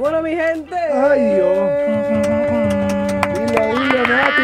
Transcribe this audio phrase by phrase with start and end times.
[0.00, 0.74] Bueno, mi gente.
[0.74, 1.58] Ay, Dios.
[3.34, 4.42] Dilo, dilo, Nati.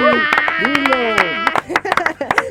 [0.64, 0.96] Dilo.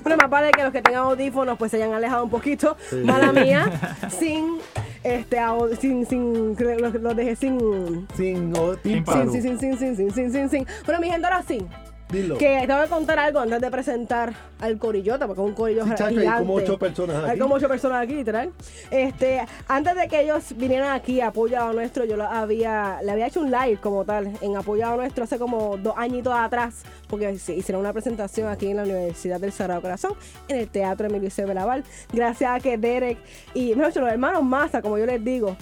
[0.01, 2.75] Bueno, más vale que los que tengan audífonos pues se hayan alejado un poquito.
[3.03, 3.69] Mala mía.
[4.09, 4.57] sin
[5.03, 5.37] este
[5.79, 10.49] sin sin los, los dejé sin Sin sin sin sin sin sin sin sin sin
[10.49, 10.67] sin.
[10.83, 11.63] Bueno, mi gente ahora sí.
[12.09, 12.37] Dilo.
[12.37, 15.83] Que te voy a contar algo antes de presentar al corillota, porque es un corillo
[15.85, 16.39] Sí, chacho, hay gigante.
[16.39, 17.39] como ocho personas Hay aquí.
[17.39, 18.51] como ocho personas aquí, literal.
[18.91, 23.27] Este, antes de que ellos vinieran aquí a apoyado nuestro, yo lo había, le había
[23.27, 27.81] hecho un live como tal, en apoyado nuestro hace como dos añitos atrás, porque hicieron
[27.81, 30.13] una presentación aquí en la Universidad del Sagrado Corazón,
[30.47, 31.43] en el Teatro Emilio C.
[31.45, 31.83] Belaval.
[32.13, 33.17] Gracias a que Derek
[33.55, 35.57] y mejor los hermanos Massa, como yo les digo,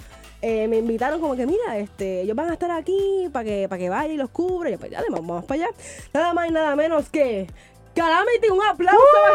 [0.46, 3.78] eh, me invitaron como que, mira, este, ellos van a estar aquí para que, para
[3.78, 4.68] que vaya y los cubra.
[4.68, 5.74] Y yo, pues ya, vamos, vamos para allá.
[6.12, 7.46] Nada más y nada menos que
[7.94, 9.32] Calamity, un aplauso a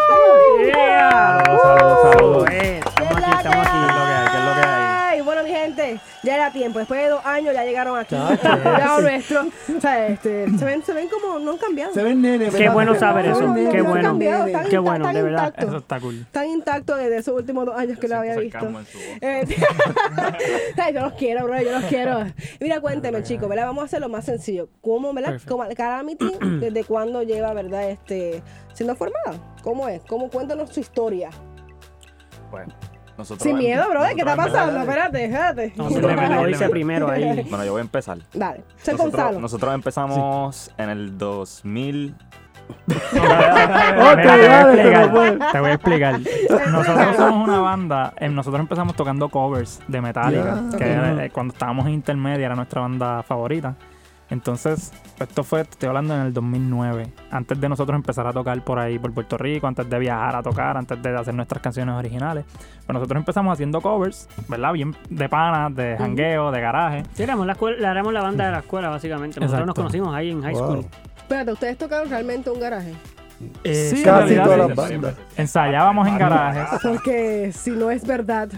[0.59, 2.49] este Saludos, saludos, saludos.
[2.51, 3.77] Eh, ¿Qué estamos es aquí, estamos aquí.
[3.79, 4.29] que ¿Qué es lo que hay?
[4.29, 4.88] ¿Qué es lo que hay?
[5.09, 5.21] Hay?
[5.21, 6.79] Bueno, mi gente, ya era tiempo.
[6.79, 8.15] Después de dos años ya llegaron aquí.
[8.15, 9.03] Apoyado sí.
[9.03, 9.45] nuestro.
[9.77, 11.93] O sea, este, se, ven, se ven como no han cambiado.
[11.93, 13.53] Se ven nene, Qué bueno saber eso.
[13.71, 14.17] Qué bueno.
[14.69, 15.47] Qué bueno, están de verdad.
[15.47, 15.67] intactos.
[15.69, 16.19] Eso está cool.
[16.21, 18.71] Están intactos desde esos últimos dos años que lo había visto.
[19.21, 19.45] Eh,
[20.77, 22.25] Ay, yo los quiero, bro, yo los quiero.
[22.59, 23.67] Mira, cuénteme, chicos, ¿verdad?
[23.67, 24.69] Vamos a hacer lo más sencillo.
[24.81, 25.39] ¿Cómo, verdad?
[25.75, 28.41] Calamity, ¿desde cuándo lleva, verdad, este,
[28.73, 29.33] siendo formada?
[29.63, 30.01] ¿Cómo es?
[30.07, 31.29] ¿Cómo cuéntanos su historia?
[32.51, 32.73] Bueno,
[33.19, 34.79] nosotros Sin miedo, bro, ¿qué está nosotros pasando?
[34.79, 35.73] Espérate, espérate.
[35.75, 37.45] No, simplemente lo dice primero ahí.
[37.49, 38.17] Bueno, yo voy a empezar.
[38.33, 39.39] Dale, soy Nosotros, Gonzalo.
[39.39, 42.15] nosotros empezamos en el 2000.
[42.87, 46.19] Mira, te, voy a dale, explicar, te voy a explicar.
[46.71, 51.53] Nosotros somos una banda, eh, nosotros empezamos tocando covers de Metallica, que era, eh, cuando
[51.53, 53.75] estábamos en intermedia era nuestra banda favorita.
[54.29, 58.63] Entonces, esto fue, te estoy hablando en el 2009, antes de nosotros empezar a tocar
[58.63, 61.95] por ahí, por Puerto Rico, antes de viajar a tocar, antes de hacer nuestras canciones
[61.95, 62.45] originales.
[62.85, 64.73] Pues nosotros empezamos haciendo covers, ¿verdad?
[64.73, 67.03] Bien de panas, de jangueo, de garaje.
[67.13, 69.39] Sí, éramos la, escuela, éramos la banda de la escuela, básicamente.
[69.39, 69.81] Nosotros nos Exacto.
[69.81, 70.63] conocimos ahí en high Wow.
[70.63, 70.85] school.
[71.17, 72.93] Espérate, ¿ustedes tocaron realmente un garaje?
[73.63, 74.67] Eh, Sí, en Casi todas sí.
[74.67, 75.15] las bandas.
[75.37, 76.79] Ensayábamos en garajes.
[76.83, 78.49] Porque si no es verdad,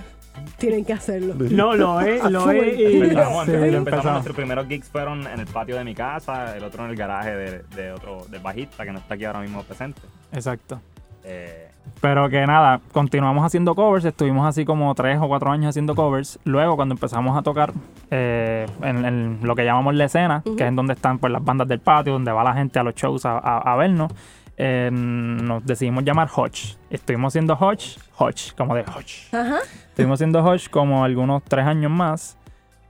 [0.61, 1.33] tienen que hacerlo.
[1.37, 2.79] No, lo es, lo es.
[2.79, 4.05] y- Empezamos, Sí, empezamos, empezamos.
[4.13, 7.31] nuestros primeros gigs fueron en el patio de mi casa, el otro en el garaje
[7.35, 10.01] de, de otro, del bajista que no está aquí ahora mismo presente.
[10.31, 10.79] Exacto.
[11.23, 11.67] Eh,
[11.99, 16.39] Pero que nada, continuamos haciendo covers, estuvimos así como tres o cuatro años haciendo covers.
[16.45, 17.73] Luego, cuando empezamos a tocar
[18.09, 21.43] eh, en, en lo que llamamos la escena, que es en donde están pues, las
[21.43, 24.11] bandas del patio, donde va la gente a los shows a, a- a vernos,
[24.57, 26.75] eh, nos decidimos llamar Hodge.
[26.89, 29.33] Estuvimos haciendo Hodge, Hodge, como de Hodge.
[29.35, 29.57] Ajá.
[29.91, 32.37] Estuvimos haciendo Hodge como algunos tres años más.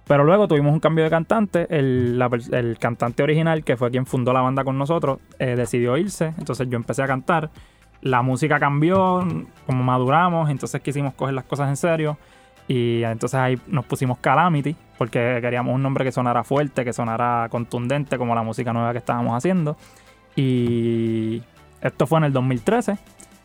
[0.06, 1.68] Pero luego tuvimos un cambio de cantante.
[1.70, 6.34] El, el cantante original, que fue quien fundó la banda con nosotros, eh, decidió irse.
[6.38, 7.50] Entonces yo empecé a cantar.
[8.02, 9.26] La música cambió,
[9.66, 12.18] como maduramos, entonces quisimos coger las cosas en serio.
[12.68, 17.48] Y entonces ahí nos pusimos Calamity, porque queríamos un nombre que sonara fuerte, que sonara
[17.50, 19.76] contundente, como la música nueva que estábamos haciendo.
[20.36, 21.42] Y
[21.82, 22.98] esto fue en el 2013.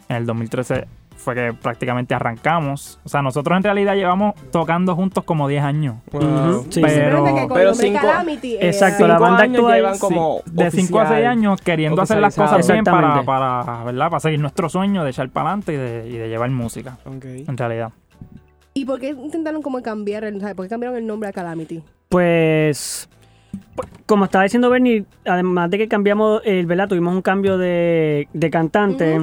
[0.08, 2.98] En el 2013 fue que prácticamente arrancamos.
[3.04, 5.96] O sea, nosotros en realidad llevamos tocando juntos como 10 años.
[6.12, 6.80] Ujú, sí.
[6.80, 10.70] Pero- pero cinco- Calamity, eh, Exacto, la Cinco banda años actual, llevan como Sí, de
[10.70, 11.32] 5 a 6 oficial.
[11.32, 14.10] años queriendo hacer las cosas bien para, para, ¿verdad?
[14.10, 17.24] para seguir nuestro sueño de echar para adelante y de, y de llevar música, Ok.
[17.48, 17.90] en realidad.
[18.74, 20.54] ¿Y por qué intentaron como cambiar, el, ¿sabes?
[20.54, 21.82] ¿Por qué cambiaron el nombre a Calamity?
[22.10, 23.08] Pues,
[23.74, 26.88] pues, como estaba diciendo Bernie, además de que cambiamos, el ¿verdad?
[26.88, 29.20] Tuvimos un cambio de, de cantante.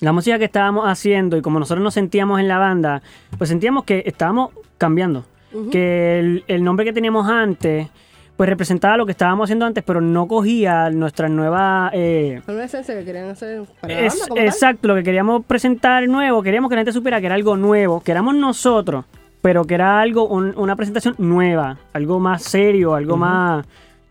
[0.00, 3.02] La música que estábamos haciendo y como nosotros nos sentíamos en la banda,
[3.36, 5.24] pues sentíamos que estábamos cambiando.
[5.72, 7.88] Que el, el nombre que teníamos antes,
[8.36, 11.90] pues representaba lo que estábamos haciendo antes, pero no cogía nuestra nueva...
[11.94, 14.44] eh, Fue una esencia que querían hacer para la es- banda como tal.
[14.46, 18.00] exacto, lo que queríamos presentar nuevo, queríamos que la gente supiera que era algo nuevo,
[18.02, 19.06] que éramos nosotros,
[19.42, 23.64] pero que era algo, un- una presentación nueva, algo más serio, algo más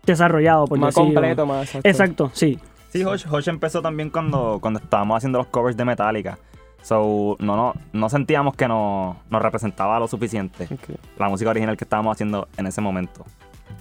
[0.04, 1.14] desarrollado, por Más decirlo.
[1.14, 1.88] completo, más exacto.
[1.88, 2.58] Exacto, sí.
[2.90, 6.38] Sí, Hosh, Hosh empezó también cuando, cuando estábamos haciendo los covers de Metallica.
[6.82, 10.68] So, no, no, no sentíamos que nos, nos representaba lo suficiente
[11.18, 13.24] la música original que estábamos haciendo en ese momento.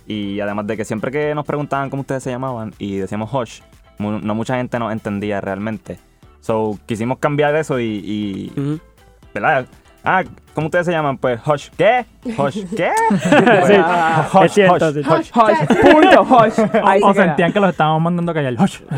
[0.07, 3.61] Y además de que siempre que nos preguntaban cómo ustedes se llamaban y decíamos Hosh,
[3.99, 5.99] mu- no mucha gente nos entendía realmente.
[6.41, 7.85] So, quisimos cambiar eso y,
[8.55, 8.81] y.
[9.33, 9.67] ¿verdad?
[10.03, 10.23] Ah,
[10.57, 11.19] ¿cómo ustedes se llaman?
[11.19, 12.03] Pues Hosh, ¿qué?
[12.35, 12.89] Hosh, ¿qué?
[13.67, 13.73] Sí,
[14.33, 15.01] Hosh, es cierto, Hosh, sí.
[15.07, 15.29] Hosh.
[15.35, 17.03] Hush, punto, hush.
[17.03, 18.55] O sentían que los estábamos mandando a callar.
[18.59, 18.79] Hush.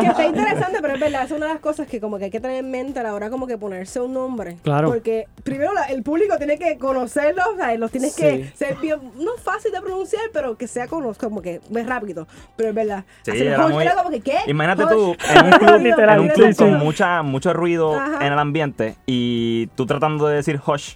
[0.00, 2.30] que está interesante, pero es verdad, es una de las cosas que como que hay
[2.30, 4.56] que tener en mente a la hora como que ponerse un nombre.
[4.62, 4.88] Claro.
[4.88, 8.22] Porque primero la- el público tiene que conocerlos, o sea, los tienes Sí.
[8.22, 12.26] que ser bien, no fácil de pronunciar, pero que sea como que es rápido.
[12.56, 13.04] Pero es verdad.
[13.24, 14.38] Sí, era Hush muy- como que, ¿qué?
[14.46, 14.90] Imagínate Hush.
[14.90, 18.26] tú en un club, Literal, en un club con mucha, mucho ruido Ajá.
[18.26, 20.94] en el ambiente y tú tratando de decir Hosh,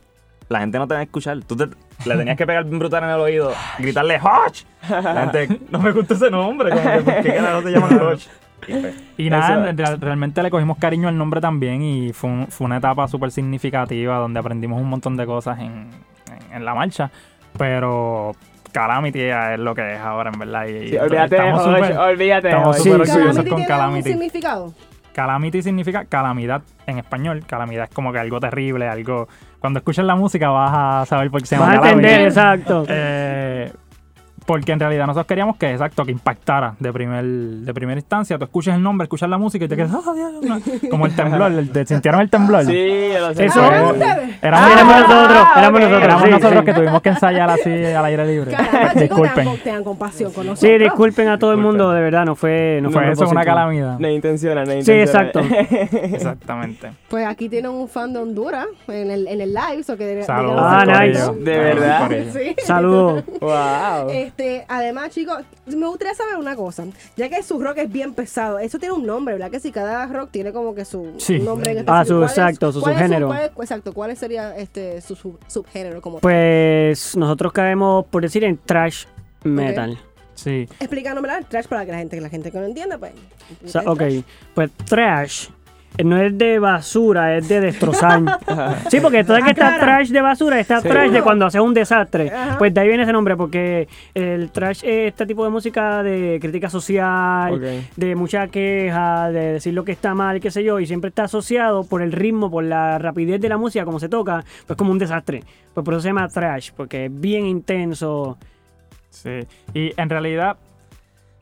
[0.49, 1.39] la gente no te va a escuchar.
[1.45, 1.67] Tú te-
[2.05, 4.63] le tenías que pegar bien brutal en el oído, gritarle Hosh.
[4.89, 8.27] La gente, no me gusta ese nombre, como que, ¿por qué carajo se llaman Hosh?
[9.17, 12.65] Y Y nada, Eso- realmente le cogimos cariño al nombre también y fue, un- fue
[12.67, 15.89] una etapa súper significativa donde aprendimos un montón de cosas en,
[16.31, 17.11] en- en la marcha,
[17.59, 18.35] pero
[18.73, 20.67] Calamity es lo que es ahora, en verdad.
[20.67, 22.83] Y, Sí, olvídate estamos Hush, súper- olvídate estamos Hush.
[22.85, 24.11] súper Sí, orgullosos con Calamity.
[24.11, 24.75] significado.
[25.15, 27.43] Calamity significa calamidad en español.
[27.47, 29.29] Calamidad es como que algo terrible, algo...
[29.67, 32.85] Cuando escuchas la música vas a saber por qué se llama Vas a entender, exacto.
[32.89, 33.73] Eh,
[34.47, 38.39] porque en realidad nosotros queríamos que, exacto, que impactara de primer de primera instancia.
[38.39, 40.41] Tú escuchas el nombre, escuchas la música y te quedas, "Ah, diablo",
[40.91, 42.65] como el temblor, el de- ¿sintieron el temblor?
[42.65, 43.31] Sí, lo.
[43.31, 43.93] Eso- ¿Ah?
[44.43, 45.85] Éramos, éramos nosotros, ah, éramos ok.
[45.87, 46.05] nosotros.
[46.05, 46.65] éramos sí, nosotros sí.
[46.67, 48.53] que tuvimos que ensayar así al aire libre.
[48.53, 49.49] Caramba, Disculpen.
[49.65, 50.79] tengan compasión con Sí, nosotros.
[50.81, 52.81] disculpen a todo el mundo, de verdad, no fue...
[52.83, 53.99] No fue, eso una calamidad.
[53.99, 55.41] No intenciona, no Sí, exacto.
[56.03, 56.93] Exactamente.
[57.09, 60.61] Pues aquí tienen un fan de Honduras en el, en el live, so que Saludos.
[60.63, 61.33] Ah, nice.
[61.41, 62.11] De verdad.
[62.33, 62.55] Sí.
[62.65, 63.25] Saludos.
[63.41, 64.11] Wow.
[64.11, 64.36] Este,
[64.69, 66.85] además, chicos, me gustaría saber una cosa.
[67.17, 69.51] Ya que su rock es bien pesado, eso tiene un nombre, ¿verdad?
[69.51, 71.39] Que si cada rock tiene como que su Sí.
[71.39, 73.27] nombre en Ah, su- ¿Cuál es- exacto, su cuál es subgénero.
[73.29, 76.23] cuál es- exacto, ¿cuál sería este, su sub- subgénero como tal?
[76.23, 79.05] Pues nosotros caemos, por decir, en trash
[79.45, 79.99] metal.
[80.35, 80.69] Sí.
[80.81, 83.13] Explicándome el trash para que la gente, que la gente que no entienda, pues.
[83.65, 84.03] O sea, ok,
[84.55, 85.49] pues trash
[86.05, 88.23] no es de basura, es de destrozar.
[88.91, 90.89] sí, porque todo el que está trash de basura está Sí.
[90.89, 92.31] trash de cuando haces un desastre.
[92.31, 92.59] Ajá.
[92.59, 96.39] Pues de ahí viene ese nombre, porque el trash es este tipo de música de
[96.41, 97.61] crítica social,
[97.97, 101.25] de mucha queja, de decir lo que está mal, qué sé yo, y siempre está
[101.25, 104.93] asociado por el ritmo, por la rapidez de la música, como se toca, pues como
[104.93, 105.43] un desastre.
[105.75, 108.39] Pues por eso se llama trash, porque es bien intenso.
[109.11, 109.41] Sí,
[109.73, 110.57] y en realidad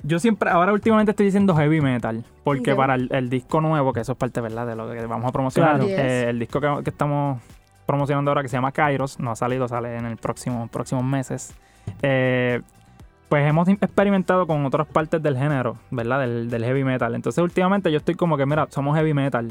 [0.04, 4.00] yo siempre, ahora últimamente estoy diciendo heavy metal, porque para el, el disco nuevo, que
[4.00, 4.66] eso es parte ¿verdad?
[4.66, 5.90] de lo que vamos a promocionar, Claro.
[5.90, 7.40] Eh, el disco que, que estamos
[7.86, 11.54] promocionando ahora que se llama Kairos, no ha salido, sale en el próximo próximos meses.
[12.02, 12.60] eh,
[13.28, 16.20] pues hemos experimentado con otras partes del género, ¿verdad?
[16.20, 17.14] Del, del heavy metal.
[17.16, 19.50] Entonces últimamente yo estoy como que, mira, somos heavy metal.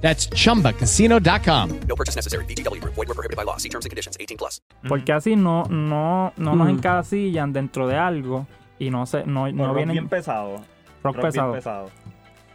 [0.00, 1.70] That's chumbacasino.com.
[1.88, 2.44] No purchase necessary.
[2.46, 2.94] VGW Group.
[2.94, 3.56] Void were prohibited by law.
[3.58, 4.16] See terms and conditions.
[4.20, 4.62] 18 plus.
[4.88, 6.70] Porque así no, no, no nos Mm.
[6.76, 8.46] encasillan dentro de algo
[8.78, 10.60] y no se, no, no rock vienen bien pesado.
[11.02, 11.52] rock bien pesado.
[11.52, 11.90] pesado.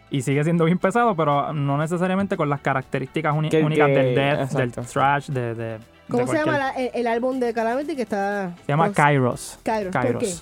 [0.10, 3.94] Y sigue siendo bien pesado, pero no necesariamente con las características uni- Que- únicas que-
[3.94, 4.82] del death, del exacto.
[4.94, 8.54] thrash, de, de- ¿Cómo de se llama la- el, el álbum de Calamity que está.
[8.66, 9.60] Se llama pues, Kairos.
[9.64, 9.92] Kairos.
[9.96, 10.34] ¿Por qué?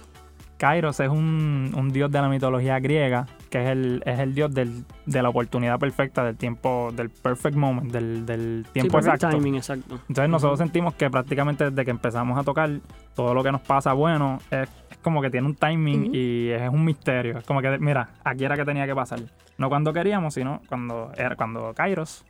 [0.62, 4.54] Kairos es un, un dios de la mitología griega, que es el, es el dios
[4.54, 9.16] del- de la oportunidad perfecta, del tiempo, del perfect moment, del, del Sí, tiempo perfect
[9.16, 9.38] exacto.
[9.38, 9.96] timing, exacto.
[10.08, 12.70] Entonces nosotros sentimos que prácticamente desde que empezamos a tocar,
[13.16, 16.70] todo lo que nos pasa bueno es, es como que tiene un timing y es
[16.70, 17.40] un misterio.
[17.40, 19.20] Es como que, mira, aquí era que tenía que pasar.
[19.58, 22.24] No cuando queríamos, sino cuando era cuando Kairos.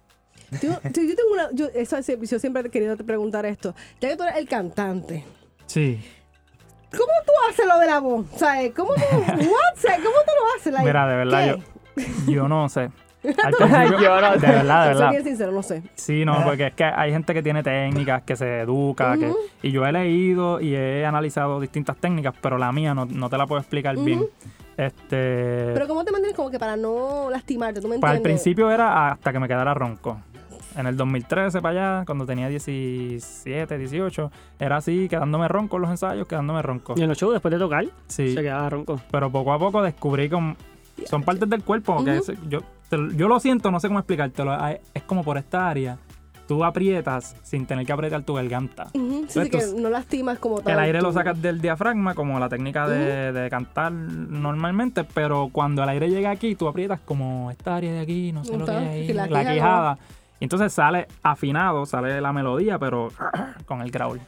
[0.62, 1.50] Yo tengo una.
[1.54, 3.76] Yo, eso, es- yo siempre he querido te preguntar esto.
[4.00, 5.26] Ya que tú eres el cantante,
[5.66, 6.00] Sí.
[6.92, 8.26] ¿Cómo tú haces lo de la voz?
[8.36, 8.72] ¿Sabes?
[8.76, 9.96] ¿Cómo tú, what?
[9.96, 10.74] ¿Cómo tú lo haces?
[10.74, 11.56] Like, Mira, de verdad,
[11.96, 12.06] ¿qué?
[12.28, 12.90] yo, yo no sé.
[13.24, 14.40] Al principio- Yo no sé.
[14.40, 15.10] De verdad, de Soy verdad.
[15.12, 15.84] bien sincero, no sé.
[15.94, 19.32] Sí, no, porque es que hay gente que tiene técnicas, que se educa, que,
[19.62, 23.38] y yo he leído y he analizado distintas técnicas, pero la mía no, no te
[23.38, 24.26] la puedo explicar bien.
[24.76, 25.72] Este.
[25.74, 27.80] Pero ¿cómo te mantienes como que para no lastimarte?
[27.82, 28.18] ¿Tú me Pues entiendes?
[28.18, 30.20] al principio era hasta que me quedara ronco.
[30.78, 35.92] En el 2013 para allá, cuando tenía 17, 18, era así, quedándome ronco en los
[35.92, 36.94] ensayos, quedándome ronco.
[36.98, 39.00] Y en los shows, después de tocar, Sí, se quedaba ronco.
[39.12, 40.56] pero poco a poco descubrí que
[41.06, 42.32] son partes del cuerpo que Ujú.
[42.32, 44.56] es- yo, te- yo lo siento, no sé cómo explicártelo.
[44.94, 45.98] Es como por esta área,
[46.48, 48.88] tú aprietas sin tener que apretar tu garganta.
[48.94, 50.74] Ujú, sí, sí, que no lastimas como Que tal.
[50.74, 55.84] el aire lo sacas del diafragma, como la técnica de, de cantar normalmente, pero cuando
[55.84, 58.72] el aire llega aquí, tú aprietas como esta área de aquí, no sé lo que
[58.72, 59.54] hay ahí, que la la, quijada.
[59.54, 59.98] quijada.
[60.42, 63.10] Y entonces sale afinado, sale la melodía, pero
[63.66, 64.20] con el growl.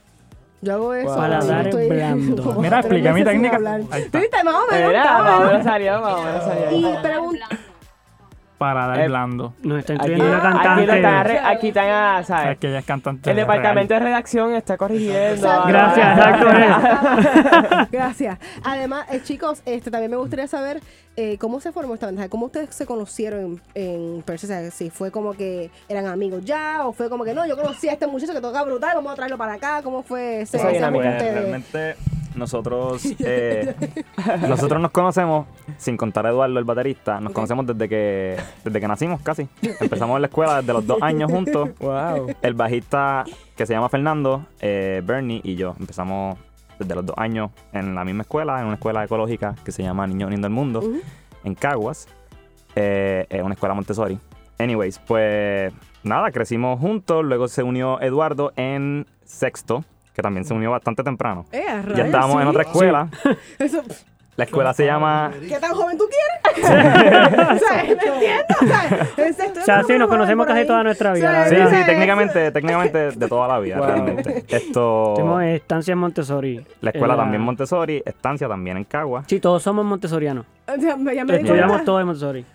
[0.62, 1.14] Yo hago eso.
[1.16, 2.54] Para dar estoy- blando.
[2.62, 3.56] Mira, expliqué mi técnica.
[3.58, 3.82] hablar.
[3.92, 4.20] Ahí está.
[4.20, 4.44] ¿Viste?
[4.46, 4.88] Más o menos.
[4.88, 6.72] Mira, está más o menos salió, más o menos salió.
[6.72, 7.48] Y pregunta.
[8.64, 9.54] Para dar Eh, blando.
[9.64, 10.96] Nos está Aquí, incluyendo una aquí, lo cantante.
[10.96, 12.58] están, re- aquí están, Es ¿sabes?
[12.60, 13.30] que ella es cantante.
[13.30, 14.00] El departamento real.
[14.04, 15.20] de redacción está corrigiendo.
[15.20, 15.68] Exacto.
[15.68, 17.88] Gracias, exacto.
[17.92, 18.38] Gracias.
[18.64, 20.80] Además, eh, chicos, este también me gustaría saber
[21.16, 23.84] eh, cómo se formó esta banda, cómo ustedes se conocieron en,
[24.16, 27.34] en persona, o sea, si fue como que eran amigos ya o fue como que
[27.34, 30.02] no, yo conocí a este muchacho que toca brutal, vamos a traerlo para acá, ¿cómo
[30.04, 31.16] fue ese, ese dinámica.
[31.20, 31.96] Pues realmente
[32.36, 33.76] nosotros eh,
[34.48, 35.48] nosotros nos conocemos,
[35.78, 39.48] sin contar a Eduardo, el baterista, nos conocemos desde que desde que nacimos casi.
[39.80, 41.70] Empezamos en la escuela desde los dos años juntos.
[41.84, 42.28] Wow.
[42.42, 43.26] El bajista
[43.56, 46.38] que se llama Fernando, eh, Bernie y yo empezamos
[46.80, 50.08] desde los dos años en la misma escuela, en una escuela ecológica que se llama
[50.08, 51.02] Niños Uniendo el Mundo, Ujú.
[51.44, 52.08] en Caguas.
[52.76, 54.18] Eh, es una escuela Montessori.
[54.60, 55.74] Anyways, pues
[56.04, 57.24] nada, crecimos juntos.
[57.26, 59.84] Luego se unió Eduardo en sexto,
[60.14, 61.46] que también se unió bastante temprano.
[61.52, 61.64] Eh,
[61.96, 63.08] Ya estábamos en otra escuela.
[63.60, 63.82] Eso,
[64.36, 65.32] La escuela se llama.
[65.48, 66.34] ¿Qué tan joven tú quieres?
[66.64, 68.46] o sea, ¿me entiendes?
[69.62, 71.84] O sea, O sí, nos conocemos casi toda nuestra vida, O sea, la Sí, sí,
[71.86, 73.86] técnicamente, técnicamente de toda la vida, Wow.
[73.88, 74.44] realmente.
[74.48, 75.14] Esto.
[75.16, 76.66] Tenemos estancia en Montessori.
[76.82, 79.24] La escuela En también Montessori, estancia también en Cagua.
[79.28, 80.46] Sí, todos somos montessorianos.
[80.68, 82.46] O sea, me- ya me di Estudiamos todos en Montessori.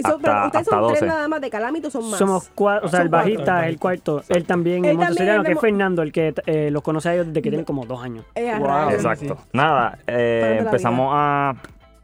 [0.00, 1.06] Eso, pero hasta- ustedes hasta son tres 12.
[1.06, 2.18] nada más de Calamito, son más.
[2.18, 3.30] Somos cuatro, o sea, Son el cuatro.
[3.30, 4.22] bajista es el cuarto.
[4.28, 7.14] Él también Él es montessoriano, también que es Fernando, el que eh, los conoce a
[7.14, 8.24] ellos desde que tienen como dos años.
[8.34, 8.66] Eh, a Wow.
[8.68, 8.92] rayos.
[8.94, 9.36] Exacto.
[9.52, 11.54] Nada, eh, Fan de la empezamos a.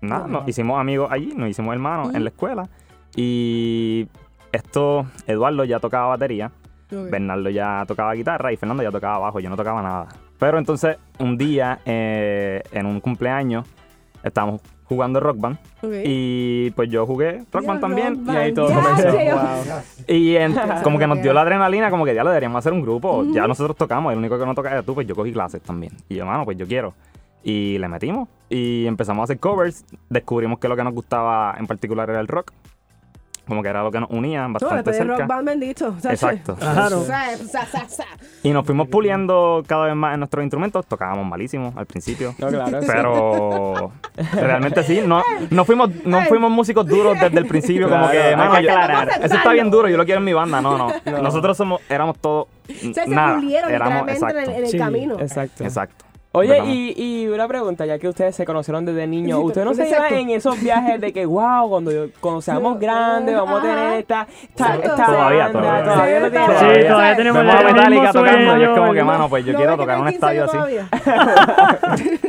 [0.03, 2.69] Nada, nos hicimos amigos allí, nos hicimos hermanos en la escuela.
[3.17, 4.07] Y
[4.53, 6.53] esto, Eduardo ya tocaba batería,
[6.93, 7.11] Ok.
[7.11, 10.07] Bernardo ya tocaba guitarra y Fernando ya tocaba bajo, yo no tocaba nada.
[10.39, 13.67] Pero entonces, un día, eh, en un cumpleaños,
[14.23, 15.59] estábamos jugando rock band.
[15.83, 15.93] Ok.
[16.05, 18.25] Y pues yo jugué rock band también.
[18.27, 19.11] rock Y ahí todo comenzó.
[19.13, 19.83] Wow.
[20.09, 22.83] Y en- como que nos dio la adrenalina, como que ya lo deberíamos hacer un
[22.83, 23.25] grupo.
[23.33, 25.93] Ya nosotros tocamos, el único que no toca era tú, pues yo cogí clases también.
[26.09, 26.95] Y yo, mano, pues yo quiero.
[27.43, 28.29] Y le metimos.
[28.49, 29.85] Y empezamos a hacer covers.
[30.09, 32.53] Descubrimos que lo que nos gustaba en particular era el rock.
[33.47, 35.27] Como que era lo que nos unía No, bastante Rock cerca.
[35.27, 35.95] Band bendito.
[35.97, 36.57] o sea, Exacto.
[36.57, 37.05] Claro.
[38.43, 40.85] Y nos fuimos puliendo cada vez más en nuestros instrumentos.
[40.87, 42.35] Tocábamos malísimo al principio.
[42.39, 42.81] No, claro.
[42.83, 42.87] sí.
[42.89, 43.93] Pero
[44.35, 48.31] realmente sí, no, no, fuimos, no fuimos músicos duros desde el principio, como que, que
[48.65, 49.11] yo- aclarar.
[49.23, 50.61] eso está bien duro, yo lo quiero en mi banda.
[50.61, 50.89] No, no.
[51.05, 51.23] No.
[51.23, 53.37] Nosotros somos, éramos todos O sea, se nada.
[53.37, 54.51] pulieron Éramos, literalmente en el, exacto.
[54.59, 55.21] en el Sí, camino.
[55.21, 55.65] Exacto.
[55.65, 56.05] Exacto.
[56.37, 59.75] Oye, y, y una pregunta, ya que ustedes se conocieron desde niños, Sí, ¿ustedes no
[59.75, 63.63] se llevan en esos viajes de que, wow, cuando, yo- cuando seamos grandes vamos a
[63.63, 65.85] tener esta, esta, esta Todavía, banda, todavía.
[65.85, 66.49] todavía Sí, tienen?
[66.49, 66.89] Sí, Todavía.
[66.89, 69.59] todavía tenemos Vemos a el Metallica tocando y es como que, mano, pues yo ¿No
[69.59, 70.57] quiero tocar un tiene 15 estadio así.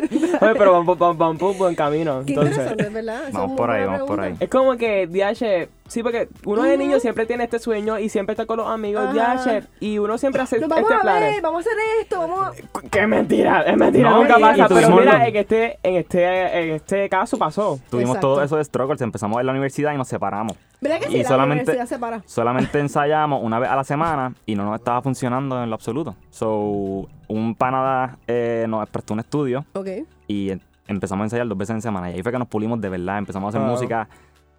[0.42, 2.22] Oye, pero vamos, vamos, vamos por buen camino.
[2.26, 3.22] Qué Entonces, interesante, ¿verdad?
[3.32, 4.36] Vamos por ahí, vamos por ahí.
[4.40, 6.78] es como que DH, sí, porque uno de Ujú.
[6.80, 9.14] niño siempre tiene este sueño y siempre está con los amigos.
[9.14, 11.20] DH y uno siempre hace Nos vamos este a plan.
[11.22, 12.52] ver, vamos a hacer esto, vamos a...
[12.90, 14.66] Qué mentira, es mentira, No, nunca y- pasa.
[14.66, 17.80] y Pero mira, en este, en este, en este caso pasó.
[17.90, 18.28] Tuvimos Exacto.
[18.36, 20.54] todos esos struggles, empezamos en la universidad y nos separamos.
[20.80, 21.18] ¿Verdad que sí?
[21.18, 22.22] Y La solamente- universidad se para.
[22.26, 26.16] Solamente ensayamos una vez a la semana y no nos estaba funcionando en lo absoluto.
[26.30, 29.88] So, un panada eh, nos prestó un estudio Ok.
[30.28, 32.12] y em- empezamos a ensayar dos veces en semana.
[32.12, 33.18] Y ahí fue que nos pulimos de verdad.
[33.18, 34.08] Empezamos a hacer música,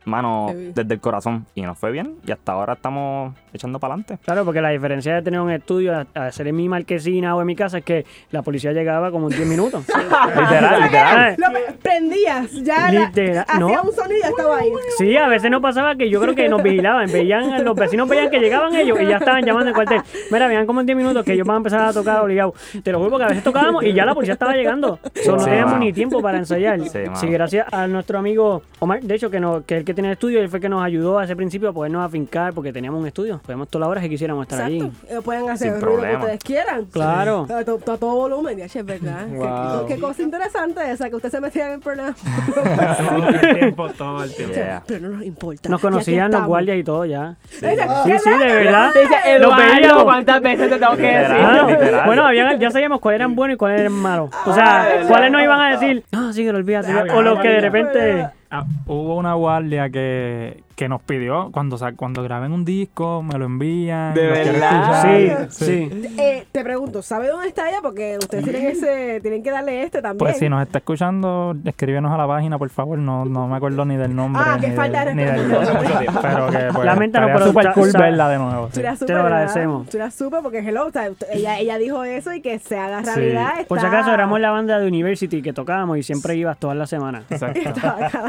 [0.08, 1.46] mano, desde el corazón.
[1.54, 2.16] Y nos fue bien.
[2.26, 4.18] Y hasta ahora estamos echando para adelante.
[4.24, 7.46] Claro, porque la diferencia de tener un estudio a, hacer en mi marquesina o en
[7.46, 9.84] mi casa es que la policía llegaba como en 10 minutos.
[9.86, 11.36] literal, literal.
[11.38, 11.46] Lo
[11.82, 13.82] prendías, ya la- Literal, hacía no.
[13.82, 14.70] un sonido y ya estaba ahí.
[14.96, 18.30] Sí, a veces nos pasaba que yo creo que nos vigilaban, veían, los vecinos veían
[18.30, 20.02] que llegaban ellos y ya estaban llamando al cuartel.
[20.30, 22.54] Mira, veían como en 10 minutos que ellos van a empezar a tocar obligado.
[22.82, 24.98] Te lo juro porque a veces tocábamos y ya la policía estaba llegando.
[25.24, 26.80] So, no teníamos ni tiempo para ensayar.
[27.14, 30.08] Sí, gracias a nuestro amigo Omar, de hecho, que, no, que es el que tiene
[30.10, 33.00] el estudio, él fue que nos ayudó a ese principio a podernos afincar porque teníamos
[33.00, 33.40] un estudio.
[33.44, 34.78] Podíamos todas las horas que quisiéramos estar allí.
[34.78, 35.06] Exacto.
[35.08, 36.84] Eh, Pueden hacer Sin el ruido que ustedes quieran.
[36.86, 37.46] Claro.
[37.52, 39.26] A to- a todo volumen, ya es verdad.
[39.28, 39.86] Qué- Wow.
[39.86, 42.14] Qué, cosa interesante esa, que usted se metía en el programa.
[42.54, 44.54] Todo el tiempo, todo el tiempo.
[44.54, 44.82] Yeah.
[44.86, 45.68] Pero no nos importa.
[45.68, 47.34] Nos conocían los guardias y todo ya.
[47.48, 48.92] Sí, sí, de verdad.
[49.40, 50.04] Los veíamos.
[50.04, 51.96] ¿cuántas veces te tengo que decir?
[52.06, 54.30] Bueno, ya sabíamos cuáles eran buenos y cuáles eran malos.
[54.46, 56.88] O sea, Ah, cuáles nos iban a decir, no, sí, que lo olvídate.
[56.88, 61.76] Déjame, O los que de repente Ah, hubo una guardia que, que nos pidió, cuando,
[61.76, 64.14] sa- cuando graben un disco, me lo envían.
[64.14, 65.48] ¿De verdad?
[65.50, 65.90] Sí, sí.
[66.16, 67.78] Eh, te pregunto, ¿sabe dónde está ella?
[67.82, 70.18] Porque ustedes tienen ese, tienen que darle este también.
[70.18, 72.96] Pues si nos está escuchando, escríbenos a la página, por favor.
[72.96, 74.40] No, no me acuerdo ni del nombre.
[74.46, 75.46] Ah, que falta de ni del.
[75.50, 78.68] Pero que pues, pero cool verla de nuevo.
[78.72, 78.80] Sí.
[79.04, 79.88] Te lo agradecemos.
[79.88, 83.02] Tú eras súper porque hello, o sea, ella, ella dijo eso y que se haga
[83.04, 83.10] Sí.
[83.18, 83.66] realidad.
[83.66, 86.88] Por si acaso éramos la banda de University que tocábamos y siempre ibas todas las
[86.88, 87.24] semanas.
[87.30, 87.60] Exacto.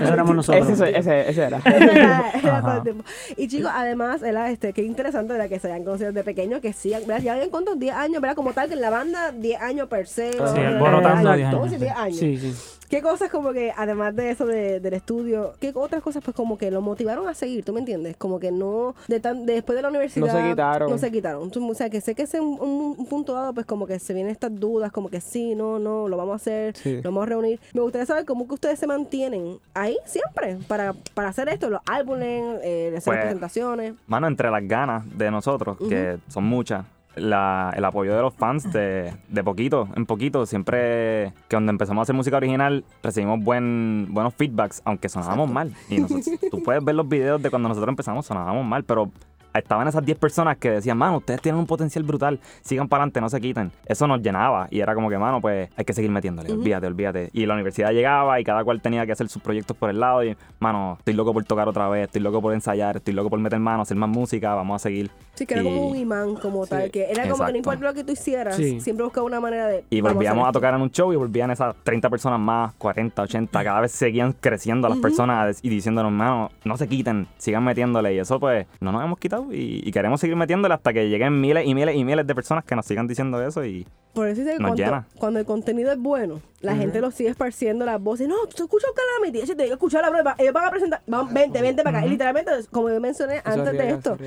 [0.01, 0.67] Eso éramos nosotros.
[0.67, 1.59] Ese, ese, ese era.
[1.63, 2.38] Era- era.
[2.61, 3.03] todo el tiempo.
[3.37, 5.49] Y chicos, además, era este, qué interesante ¿verdad?
[5.49, 7.35] que se hayan conocido desde pequeños, que sigan, ¿verdad?
[7.35, 8.35] Llevan cuántos 10 años, ¿verdad?
[8.35, 10.33] Como tal, que en la banda 10 años per se.
[10.33, 11.85] Sí, Eh, alborotando eh, 10 años, entonces, sí.
[11.85, 12.17] 10 años.
[12.17, 12.53] Sí, sí.
[12.89, 16.57] ¿Qué cosas como que, además de eso de- del estudio, qué otras cosas pues como
[16.57, 18.17] que lo motivaron a seguir, ¿tú me entiendes?
[18.17, 20.25] Como que no, de tan, después de la universidad...
[20.27, 20.89] No se quitaron.
[20.89, 21.51] No se quitaron.
[21.55, 24.13] O sea, que sé que es un, un- un punto dado, pues como que se
[24.13, 26.95] vienen estas dudas, como que sí, no, no, lo vamos a hacer, Sí.
[26.95, 27.59] lo vamos a reunir.
[27.73, 31.81] Me gustaría saber cómo que ustedes se mantienen ahí siempre para, para hacer esto, los
[31.85, 33.93] álbumes, eh, hacer Pues, presentaciones.
[34.07, 38.71] Mano, entre las ganas de nosotros, que son muchas, la- el apoyo de los fans
[38.71, 44.07] de, de poquito en poquito, siempre que cuando empezamos a hacer música original recibimos buen,
[44.11, 45.73] buenos feedbacks, aunque sonábamos mal.
[45.89, 49.11] Y nosotros, tú puedes ver los videos de cuando nosotros empezamos, sonábamos mal, pero
[49.59, 53.21] estaban esas 10 personas que decían, mano, ustedes tienen un potencial brutal, sigan para adelante,
[53.21, 53.71] no se quiten.
[53.85, 57.29] Eso nos llenaba y era como que, mano, pues hay que seguir metiéndole, olvídate, olvídate.
[57.33, 60.23] Y la universidad llegaba y cada cual tenía que hacer sus proyectos por el lado
[60.23, 63.39] y, mano, estoy loco por tocar otra vez, estoy loco por ensayar, estoy loco por
[63.39, 65.11] meter manos, hacer más música, vamos a seguir.
[65.35, 67.93] Sí, que era como un imán como tal, que era como que no importa lo
[67.93, 68.81] que tú hicieras, Sí.
[68.81, 69.85] siempre buscaba una manera de...
[69.89, 73.63] Y volvíamos a tocar en un show y volvían esas 30 personas más, 40, 80,
[73.63, 78.13] cada vez seguían creciendo las personas y diciéndonos, mano, no se quiten, sigan metiéndole.
[78.13, 81.39] Y eso pues no nos hemos quitado y, y queremos seguir metiéndole hasta que lleguen
[81.41, 84.41] miles y miles y miles de personas que nos sigan diciendo eso y Por eso
[84.41, 85.07] dice que Nos cuando, llena.
[85.17, 88.27] cuando el contenido es bueno, la gente lo sigue esparciendo las voces.
[88.27, 91.33] No, tú escuchas Calamity, si te digo escuchar la prueba, ellos van a presentar, van,
[91.33, 92.07] vente, vente para acá.
[92.07, 94.17] Y literalmente, como yo mencioné antes de esto,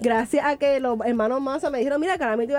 [0.00, 2.58] gracias a que los hermanos Massa me dijeron, mira, Calamity va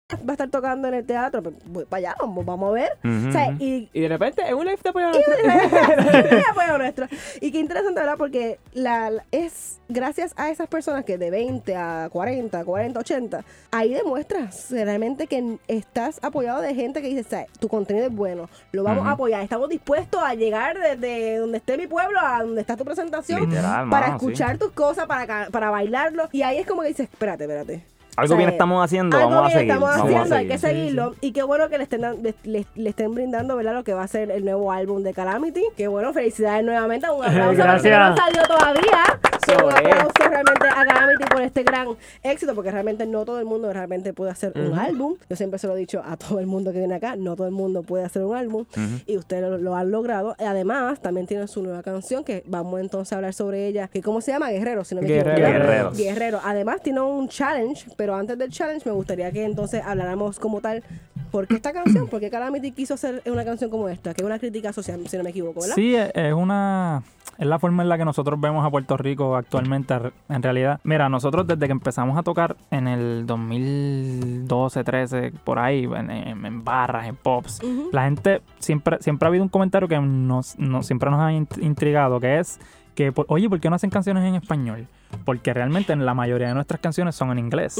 [0.27, 2.91] va a estar tocando en el teatro, pues voy para allá, vamos, vamos a ver.
[3.29, 6.77] O sea, y Y de repente, en un live de apoyo Y nuestro- Muy apoyo
[6.77, 7.07] nuestro.
[7.41, 8.17] Y qué interesante, ¿verdad?
[8.17, 13.43] Porque la, la- es gracias a esas personas que de 20 a 40, 40, 80,
[13.71, 18.49] ahí demuestras realmente que estás apoyado de gente que dice, "Sabe, tu contenido es bueno,
[18.71, 22.61] lo vamos a apoyar, estamos dispuestos a llegar desde donde esté mi pueblo a donde
[22.61, 24.25] está tu presentación Literal, para mano, sí.
[24.25, 26.29] escuchar tus cosas, para, ca- para bailarlo.
[26.31, 27.83] Y ahí es como que dices, espérate, espérate.
[28.17, 29.71] Algo O sea, bien estamos haciendo, algo vamos a bien seguir.
[29.73, 30.77] estamos vamos haciendo, a hay que seguir.
[30.77, 31.15] seguirlo.
[31.21, 33.73] Y qué bueno que le estén, le, le- le estén brindando ¿verdad?
[33.73, 35.63] lo que va a ser el nuevo álbum de Calamity.
[35.77, 37.09] Qué bueno, felicidades nuevamente.
[37.09, 37.97] Un aplauso porque Gracias.
[37.99, 39.03] no ha salido todavía.
[39.45, 39.75] So, un es.
[39.77, 41.87] aplauso realmente a Calamity por este gran
[42.23, 45.15] éxito, porque realmente no todo el mundo realmente puede hacer un álbum.
[45.29, 47.47] Yo siempre se lo he dicho a todo el mundo que viene acá, no todo
[47.47, 48.65] el mundo puede hacer un álbum.
[49.07, 50.35] Y ustedes lo, lo han logrado.
[50.39, 53.87] Además, también tienen su nueva canción, que vamos entonces a hablar sobre ella.
[53.87, 54.49] que ¿Cómo se llama?
[54.51, 55.35] Guerrero, si no me equivoco.
[55.35, 55.91] Guerrero.
[55.93, 56.39] Guerrero.
[56.43, 60.81] Además tiene un challenge, pero antes del challenge me gustaría que entonces habláramos como tal,
[61.29, 62.07] ¿por qué esta canción?
[62.07, 64.15] ¿Por qué Calamity quiso hacer una canción como esta?
[64.15, 65.75] Que es una crítica social, si no me equivoco, ¿verdad?
[65.75, 67.03] Sí, es es una.
[67.37, 69.93] Es la forma en la que nosotros vemos a Puerto Rico actualmente,
[70.29, 70.79] en realidad.
[70.83, 76.45] Mira, nosotros desde que empezamos a tocar en el 2012, 13, por ahí, en, en-
[76.45, 77.61] en barras, en pops,
[77.91, 81.61] la gente siempre, siempre ha habido un comentario que nos, nos- siempre nos ha int-
[81.63, 82.59] intrigado, que es
[82.95, 84.87] que, por- oye, ¿por qué no hacen canciones en español?
[85.25, 87.79] Porque realmente la mayoría de nuestras canciones son en inglés.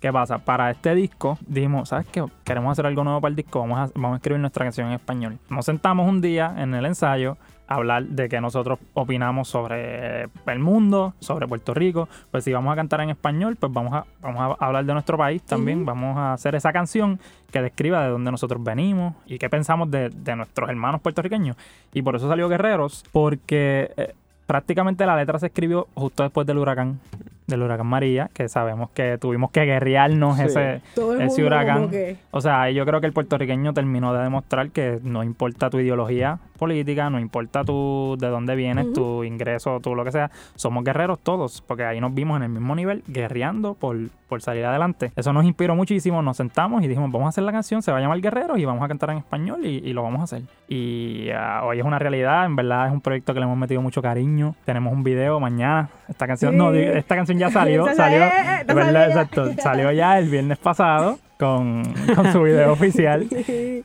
[0.00, 0.38] ¿Qué pasa?
[0.38, 2.22] Para este disco dijimos, ¿sabes qué?
[2.44, 4.94] Queremos hacer algo nuevo para el disco, vamos a, vamos a escribir nuestra canción en
[4.94, 5.38] español.
[5.48, 10.58] Nos sentamos un día en el ensayo a hablar de que nosotros opinamos sobre el
[10.58, 12.06] mundo, sobre Puerto Rico.
[12.30, 15.16] Pues si vamos a cantar en español, pues vamos a, vamos a hablar de nuestro
[15.16, 15.86] país también.
[15.86, 17.18] Vamos a hacer esa canción
[17.50, 21.56] que describa de dónde nosotros venimos y qué pensamos de, de nuestros hermanos puertorriqueños.
[21.94, 24.14] Y por eso salió Guerreros, porque...
[24.46, 27.00] prácticamente la letra se escribió justo después del huracán
[27.46, 30.44] del huracán María, que sabemos que tuvimos que guerrearnos Sí.
[30.44, 30.80] ese,
[31.20, 31.90] ese huracán.
[31.90, 35.78] que- O sea, yo creo que el puertorriqueño terminó de demostrar que no importa tu
[35.78, 40.84] ideología política, no importa tu de dónde vienes, tu ingreso, tú lo que sea, somos
[40.84, 43.96] guerreros todos, porque ahí nos vimos en el mismo nivel, guerreando por,
[44.28, 45.12] por salir adelante.
[45.16, 47.98] Eso nos inspiró muchísimo, nos sentamos y dijimos, vamos a hacer la canción, se va
[47.98, 50.42] a llamar Guerreros y vamos a cantar en español y, y lo vamos a hacer.
[50.68, 53.82] Y ah, hoy es una realidad, en verdad es un proyecto que le hemos metido
[53.82, 54.54] mucho cariño.
[54.64, 55.88] Tenemos un video mañana.
[56.08, 56.56] Esta canción, Sí.
[56.58, 60.28] no, esta canción ya salió, Ya salió, salió, eh, eh, verdad, exacto, salió ya el
[60.28, 61.82] viernes pasado con,
[62.14, 63.26] con su video oficial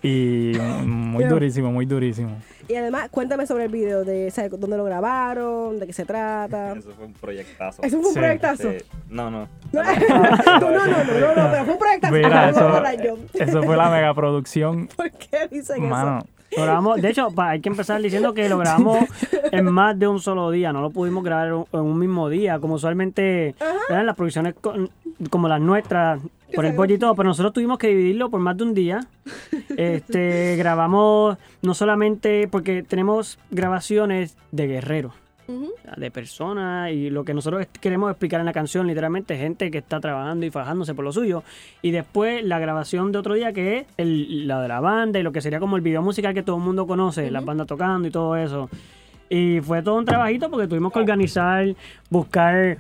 [0.02, 0.54] y
[0.86, 2.38] muy durísimo, muy durísimo.
[2.68, 6.74] Y además, cuéntame sobre el video, de ¿sabes dónde lo grabaron, de qué se trata.
[6.74, 7.82] Eso fue un proyectazo.
[7.82, 8.20] ¿Eso fue un Sí.
[8.20, 8.72] proyectazo?
[8.72, 8.78] Sí.
[9.10, 9.48] No, no.
[9.72, 9.90] No, no,
[10.60, 12.14] no, no, no, no, pero fue un proyectazo.
[12.14, 14.88] Mira, eso, eso fue la megaproducción.
[14.96, 16.28] ¿Por qué dicen Mano, eso?
[16.58, 18.98] Lo grabamos, de hecho, hay que empezar diciendo que lo grabamos
[19.52, 22.76] en más de un solo día, no lo pudimos grabar en un- mismo día, como
[22.76, 23.56] usualmente
[23.90, 24.90] eran las producciones con-
[25.30, 26.20] como las nuestras,
[26.56, 29.02] por el bollo y todo, pero nosotros tuvimos que dividirlo por más de un día.
[29.78, 34.68] Este, grabamos no solamente porque tenemos grabaciones de
[35.98, 40.00] de personas y lo que nosotros queremos explicar en la canción, literalmente gente que está
[40.00, 41.44] trabajando y fajándose por lo suyo.
[41.82, 45.24] Y después la grabación de otro día que es el- la de la banda y
[45.24, 48.08] lo que sería como el video musical que todo el mundo conoce, las bandas tocando
[48.08, 48.70] y todo eso.
[49.30, 51.68] Y fue todo un trabajito porque tuvimos que organizar,
[52.10, 52.78] buscar,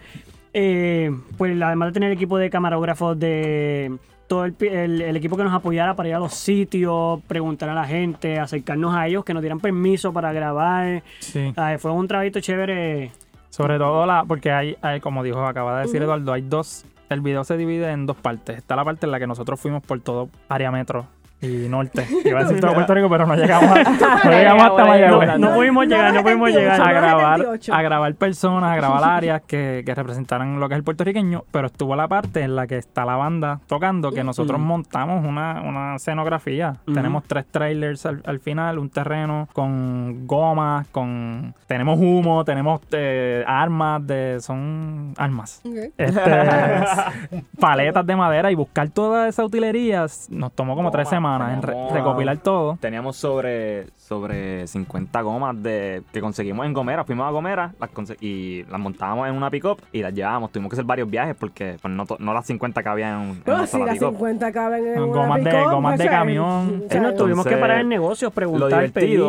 [0.53, 3.97] eh, pues además de tener equipo de camarógrafos de
[4.29, 7.73] todo el, el- el equipo que nos apoyara para ir a los sitios, preguntar a
[7.73, 11.03] la gente, acercarnos a ellos, que nos dieran permiso para grabar.
[11.19, 11.51] Sí.
[11.57, 13.11] Ay, fue un trabajito chévere.
[13.49, 16.01] Sobre todo la, porque hay, hay, como dijo, acaba de decir.
[16.01, 18.57] Eduardo, hay dos, el video se divide en dos partes.
[18.57, 21.07] Está la parte en la que nosotros fuimos por todo área metro
[21.41, 22.05] y norte.
[22.25, 23.83] Iba a decir todo Puerto Rico, pero no llegamos, a-
[24.25, 25.27] no llegamos hasta Mayagüez.
[25.29, 26.81] No, no pudimos llegar, no pudimos llegar.
[26.81, 30.83] a grabar, a grabar personas, a grabar áreas que, que representaran lo que es el
[30.83, 35.25] puertorriqueño, pero estuvo la parte en la que está la banda tocando, que nosotros montamos
[35.25, 36.75] una, una escenografía.
[36.93, 43.43] Tenemos tres trailers al, al final, un terreno con gomas, con tenemos humo, tenemos eh,
[43.47, 45.61] armas de son armas.
[45.97, 46.21] Este,
[47.59, 51.75] paletas de madera y buscar toda esa utilería nos tomó como tres semanas en re-
[51.91, 52.77] recopilar todo.
[52.81, 57.03] Teníamos sobre, sobre 50 gomas de, que conseguimos en Gomera.
[57.03, 57.89] Fuimos a Gomera las
[58.21, 60.51] y las montábamos en una pick-up y las llevábamos.
[60.51, 63.43] Tuvimos que hacer varios viajes porque pues, no, no las 50 cabían en, un- en
[63.45, 64.11] No, una si las pick-up.
[64.11, 66.83] 50 caben en Con una gomas de- gomas camión.
[66.85, 69.19] o sea, Sí, nos tuvimos que parar en negocios, preguntar, pedir.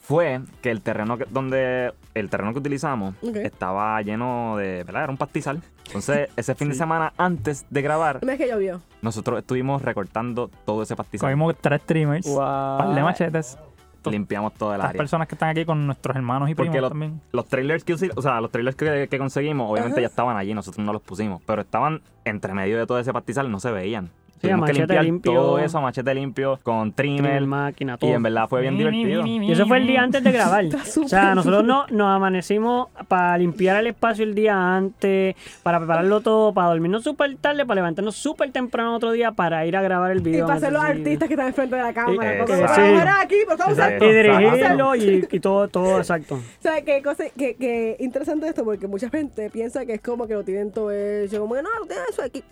[0.00, 5.04] Fue que el terreno que, donde el terreno que utilizamos estaba lleno de, ¿verdad?
[5.04, 5.62] Era un pastizal.
[5.86, 8.80] Entonces, ese fin de semana antes de grabar, No es que llovió.
[9.02, 11.28] nosotros estuvimos recortando todo ese pastizal.
[11.28, 12.36] Cogimos tres streamers, Wow.
[12.38, 13.58] par de machetes.
[14.06, 14.98] Limpiamos todo el Las área.
[14.98, 17.20] personas que están aquí con nuestros hermanos y primos Porque los, también.
[17.32, 20.00] los trailers que o sea, los trailers que, que conseguimos, obviamente Ajá.
[20.00, 23.50] ya estaban allí, nosotros no los pusimos, pero estaban entre medio de todo ese pastizal,
[23.50, 24.08] no se veían.
[24.40, 25.34] Sí, a Tuvimos que limpiar limpio.
[25.34, 28.10] todo eso a machete limpio, con trimmer, Trimmer, máquina, todo.
[28.10, 29.26] y en verdad fue bien divertido.
[29.26, 30.64] Y eso fue el día antes de grabar.
[30.64, 35.78] Está o sea, nosotros no, nos amanecimos para limpiar el espacio el día antes, para
[35.78, 39.82] prepararlo todo, para dormirnos súper tarde, para levantarnos súper temprano otro día para ir a
[39.82, 40.46] grabar el Y video.
[40.46, 42.34] para en ser los artistas que están enfrente de la cámara.
[42.34, 43.34] Eh, vamos a ver aquí.
[43.68, 44.04] Exacto.
[44.06, 46.36] Y dirigirlo y, y todo, todo exacto.
[46.36, 50.26] O sea, qué cosa, que, que interesante esto, porque mucha gente piensa que es como
[50.26, 52.42] que lo tienen todo hecho, como que no, lo tienen eso aquí.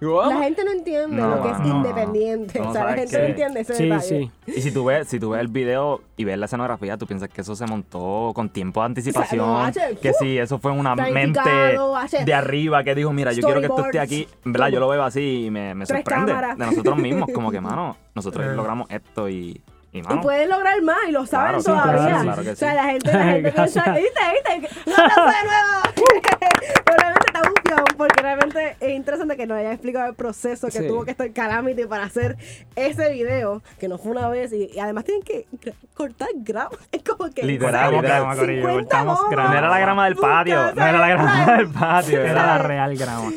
[0.00, 1.76] La gente no entiende No, lo que es no.
[1.76, 2.58] independiente.
[2.60, 4.30] No o sea, la gente no entiende ese Sí, detalle.
[4.46, 4.52] sí.
[4.56, 7.28] Y si tú ves, si tú ves el video y ves la escenografía, tú piensas
[7.30, 10.14] que eso se montó con tiempo de anticipación, no, H, que ¡uh!
[10.18, 12.24] sí, eso fue una mente H.
[12.24, 14.28] de arriba que dijo, mira, yo quiero que esto esté aquí.
[14.44, 16.58] Verdad, yo lo veo así y me, me sorprende cámaras.
[16.58, 19.60] de nosotros mismos, como que, mano, nosotros logramos esto y,
[19.94, 22.06] y Y pueden lograr más y lo saben Claro, sí, todavía.
[22.08, 22.76] claro, claro que o sea, sí.
[22.76, 24.20] la gente, la gente piensa, ¿viste?
[24.32, 24.80] ¿viste?
[24.90, 25.82] ¡Un aplauso de nuevo!
[26.84, 30.72] Pero realmente está bufiado porque realmente es interesante que nos haya explicado el proceso que
[30.80, 30.88] Sí.
[30.88, 32.36] tuvo que estar Calamity para hacer
[32.76, 36.70] ese video, que no fue una vez y, y además tienen que gra- cortar grama.
[36.92, 37.42] Es como que.
[37.44, 38.20] Literal, Cortamos literal.
[38.22, 39.48] grama, corillo, 50 cortamos grama.
[39.52, 42.96] no era la grama del patio, no era la grama del patio, era la real
[42.96, 43.32] grama.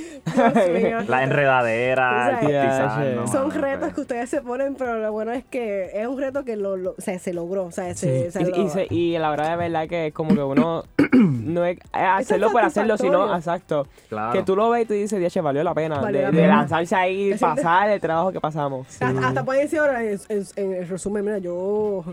[0.79, 3.15] Dios la enredadera, el O sea, pastizal.
[3.15, 6.43] no, Son retos que ustedes se ponen, pero lo bueno es que es un reto
[6.43, 7.65] que lo, lo- o sea, se logró.
[7.65, 10.07] O sea, se, se Y, y, lo- se- y a la verdad de verdad que
[10.07, 13.87] es como que uno no es es hacerlo por hacerlo, sino exacto.
[14.09, 14.33] Claro.
[14.33, 15.99] Que tú lo ves y tú dices, Dios, valió la pena.
[15.99, 16.55] Valió de, la de pena.
[16.57, 18.87] lanzarse ahí y pasar el trabajo que pasamos.
[19.01, 22.03] Hasta, hasta pueden decir ahora en, en- en el resumen, mira, yo,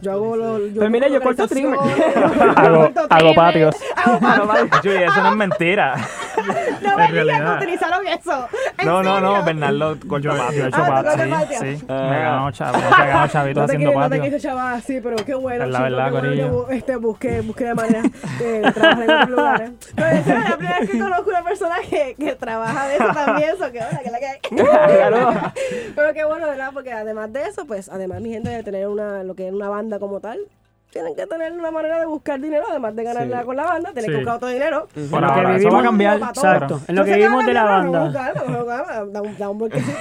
[0.00, 1.78] yo hago lo, yo Pues mira, yo corto trimmer.
[2.56, 3.76] Hago- patios.
[3.96, 4.18] hago
[4.70, 4.94] patios.
[4.94, 5.96] Eso no es mentira.
[6.82, 7.56] No realidad.
[7.56, 8.48] utilizaron eso.
[8.78, 9.44] ¿En No, no, no?
[9.44, 10.66] Bernardo corta patio.
[10.66, 11.58] hecho Ah, ¿tú patio, sí, patio?
[11.60, 11.84] sí.
[11.88, 14.20] Me ganó chavitos, me ganó No te haciendo quiero, no te patio.
[14.22, 15.64] quiero chaval así, pero qué bueno.
[15.64, 16.70] Es la verdad, bueno Corillo.
[16.70, 18.02] este, busqué, busqué de manera
[18.38, 19.70] de trabajar en otros lugares.
[19.94, 23.50] Pero es la primera vez que conozco una persona que, que trabaja de eso también.
[23.50, 24.38] Eso, que hola, que la que hay.
[25.94, 26.70] pero qué bueno, ¿verdad?
[26.72, 29.68] Porque además de eso, pues, además mi gente de tener una, lo que es una
[29.68, 30.38] banda como tal,
[30.92, 33.46] tienen que tener una manera de buscar dinero, además de ganarla Sí.
[33.46, 34.10] con la banda, tienen Sí.
[34.10, 34.88] que buscar otro dinero.
[34.92, 36.16] Por En lo que eso va a vivimos- cambiar.
[36.18, 38.08] Exacto, en lo que vivimos de la banda.
[39.12, 39.96] Da un, da un brequecito.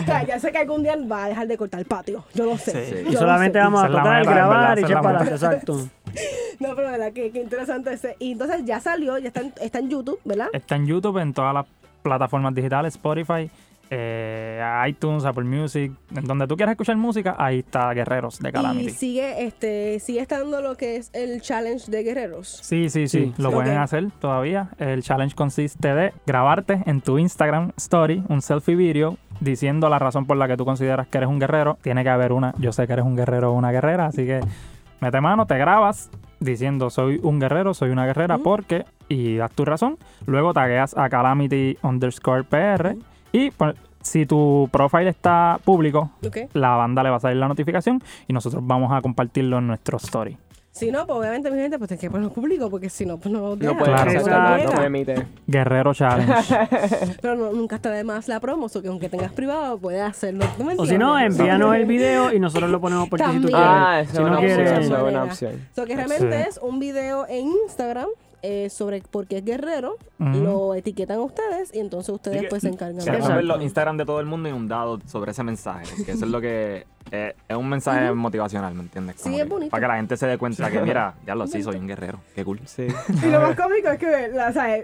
[0.00, 2.24] o sea, ya sé que algún día va a dejar de cortar el patio.
[2.34, 2.72] Yo lo sé.
[2.86, 3.04] Sí.
[3.04, 3.64] yo Y solamente sé.
[3.64, 5.88] vamos a tocar, grabar y echar para exacto.
[6.58, 8.16] No, pero verdad, qué, qué interesante ese.
[8.18, 10.48] Y entonces ya salió, ya está en, está en YouTube, ¿verdad?
[10.54, 11.66] Está en YouTube, en todas las
[12.02, 13.50] plataformas digitales, Spotify,
[13.90, 18.52] eh, iTunes, Apple Music, en donde tú quieras escuchar música, ahí está Guerreros de Y
[18.52, 18.90] Calamity.
[18.90, 22.48] sigue, este, sigue estando lo que es el challenge de guerreros.
[22.62, 23.42] Sí, sí, sí, Sí.
[23.42, 24.70] lo pueden hacer todavía.
[24.78, 30.26] El challenge consiste de grabarte en tu Instagram story un selfie video diciendo la razón
[30.26, 31.78] por la que tú consideras que eres un guerrero.
[31.82, 34.40] Tiene que haber una, yo sé que eres un guerrero o una guerrera, así que
[35.00, 39.64] mete mano, te grabas diciendo soy un guerrero, soy una guerrera porque y das tu
[39.64, 39.98] razón.
[40.26, 42.96] Luego tagueas a calamity underscore PR
[43.36, 46.38] y pues, si tu profile está público, Ok.
[46.52, 49.96] la banda le va a salir la notificación y nosotros vamos a compartirlo en nuestro
[49.98, 50.38] story.
[50.70, 53.32] Si no, pues obviamente mi gente, pues tiene que ponerlo público, porque si no, pues
[53.32, 54.10] no lo No puede, Claro.
[54.10, 55.26] exacto, no, no permite.
[55.46, 56.34] Guerrero Challenge.
[57.22, 60.44] Pero no- nunca está de más la promo, o que aunque tengas privado, puedes hacerlo.
[60.58, 63.40] ¿Tú me O si no, envíanos el video y nosotros lo ponemos por ti si
[63.40, 63.56] tú También.
[63.58, 63.70] quieres.
[63.74, 64.78] Ah, eso si es no una opción, quieres.
[64.84, 65.52] eso es una opción.
[65.74, 66.48] So que realmente Sí.
[66.50, 68.08] es un video en Instagram
[68.42, 69.96] eh, sobre por qué es guerrero.
[70.18, 73.36] Lo etiquetan a ustedes y entonces ustedes que- pues se encargan Queremos Exacto.
[73.36, 75.86] ver los Instagram de todo el mundo inundado sobre ese mensaje.
[76.04, 76.86] Que eso es lo que.
[77.12, 79.16] eh, es un mensaje motivacional, ¿me entiendes?
[79.18, 79.70] Sí, es que bonito.
[79.70, 82.18] Para que la gente se dé cuenta que, mira, ya lo sí, soy un guerrero.
[82.34, 82.60] Qué cool.
[82.64, 82.86] Sí.
[83.22, 84.76] Y lo más cómico es que, la- o sea,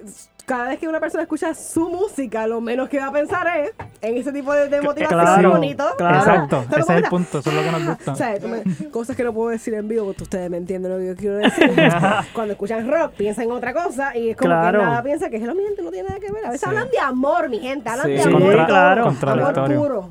[0.45, 3.73] cada vez que una persona escucha su música, lo menos que va a pensar es
[4.01, 5.85] en ese tipo de, de motivación claro, bonito.
[5.97, 6.19] claro.
[6.19, 8.13] Exacto, ese es ¿cómo el punto, eso es lo que nos gusta.
[8.13, 10.99] O sea, me- cosas que no puedo decir en vivo, porque ustedes me entienden lo
[10.99, 11.71] que yo quiero decir.
[12.35, 14.81] Cuando escuchan rock, piensan en otra cosa y es como Claro.
[14.81, 16.45] que nada piensa que es lo mi gente, no tiene nada que ver.
[16.47, 18.13] A veces hablan de amor, mi gente, hablan Sí.
[18.13, 18.67] de Sí, amor.
[18.67, 19.05] claro.
[19.23, 20.11] Amor puro.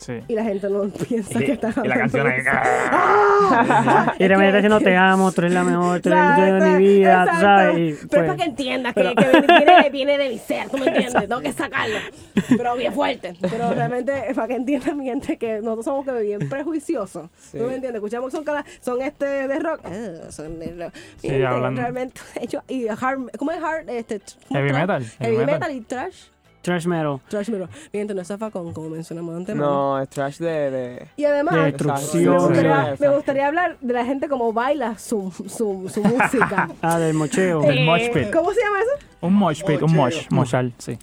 [0.00, 0.14] Sí.
[0.28, 2.42] Y la gente no piensa que están Y la hablando canción de ahí.
[2.50, 4.14] ¡Ah!
[4.18, 6.70] Y de repente diciendo te amo, tú eres la mejor, tú eres el dueño de
[6.78, 7.40] mi vida, tú Exacto.
[7.40, 7.76] sabes.
[7.78, 10.78] Y, pero pues, es para que entiendas que, que viene, viene de mi ser, ¿tú
[10.78, 11.28] me entiendes?
[11.28, 11.98] Tengo que sacarlo.
[12.48, 13.34] Pero bien fuerte.
[13.40, 17.28] Pero realmente es para que entiendan mi gente que nosotros somos que bien prejuiciosos.
[17.52, 17.96] ¿Tú me entiendes?
[17.96, 19.80] Escuchamos son cada, son este de rock.
[19.84, 20.94] Ah, son de rock.
[21.18, 23.88] Sí, Realmente, ellos, y hard, ¿cómo es hard?
[23.90, 25.60] Este, ¿cómo Heavy metal, Heavy, heavy metal.
[25.60, 25.76] metal.
[25.76, 26.16] y trash.
[26.62, 27.20] Trash metal.
[27.28, 27.68] Trash metal.
[27.92, 29.54] Mi gente no es zafacón, como mencionamos antes.
[29.56, 30.70] No, es trash de...
[30.70, 31.06] de...
[31.16, 32.36] Y además, De me destrucción.
[32.38, 36.68] gustaría, me gustaría hablar de la gente como baila su, su, su música.
[36.82, 37.62] Ah, del mocheo.
[37.62, 38.30] Del Eh, mosh pit.
[38.32, 39.06] ¿Cómo se llama eso?
[39.22, 40.98] Un mosh pit, un mosh, moshal, sí.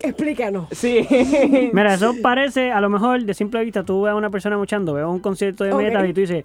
[0.00, 0.66] Explícanos.
[0.72, 1.06] Sí.
[1.72, 4.92] Mira, eso parece, a lo mejor, de simple vista, tú ves a una persona muchando,
[4.92, 6.44] ves un concierto de metal y tú dices,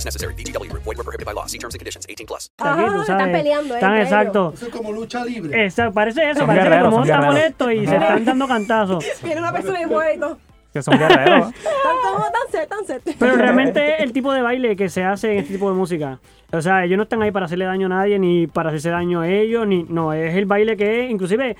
[0.05, 0.33] necessary.
[0.35, 0.83] VGW Group.
[0.83, 1.45] Void were prohibited by law.
[1.47, 2.05] See terms and conditions.
[2.09, 2.51] 18 plus.
[2.57, 4.51] Sabes, están peleando Están entre exacto.
[4.55, 5.65] Eso es como lucha libre.
[5.65, 7.57] Exacto, parece eso, Son parece guerreros, que el mundo son está guerreros.
[7.57, 9.05] molesto y se están dando cantazos.
[9.23, 10.37] Viene una persona y todo.
[10.73, 11.51] Que son guerreros.
[11.83, 13.15] Tan, tan, tan set, tan set.
[13.19, 16.19] Pero realmente es el tipo de baile que se hace en este tipo de música.
[16.53, 19.21] O sea, ellos no están ahí para hacerle daño a nadie, ni para hacerse daño
[19.21, 21.55] a ellos, ni no, es el baile que es, inclusive...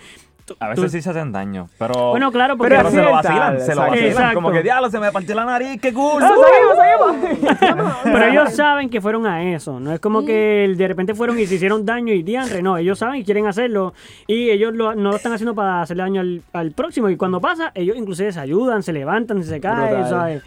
[0.59, 2.09] A tú- veces sí se hacen daño, pero.
[2.11, 2.75] Bueno, claro, porque...
[2.75, 4.05] pero se lo vacilan, se lo vacilan.
[4.05, 4.35] Exacto.
[4.35, 6.21] Como que diablo, se me partió la nariz, qué cool.
[8.03, 9.79] Pero ellos saben que fueron a eso.
[9.79, 12.61] No es como que de repente fueron y se hicieron daño y diantre.
[12.61, 13.93] No, ellos saben y quieren hacerlo.
[14.27, 17.09] Y ellos lo- no lo están haciendo para hacerle daño al, al próximo.
[17.09, 20.43] Y cuando pasa, ellos inclusive se ayudan, se levantan, se caen, Brutal.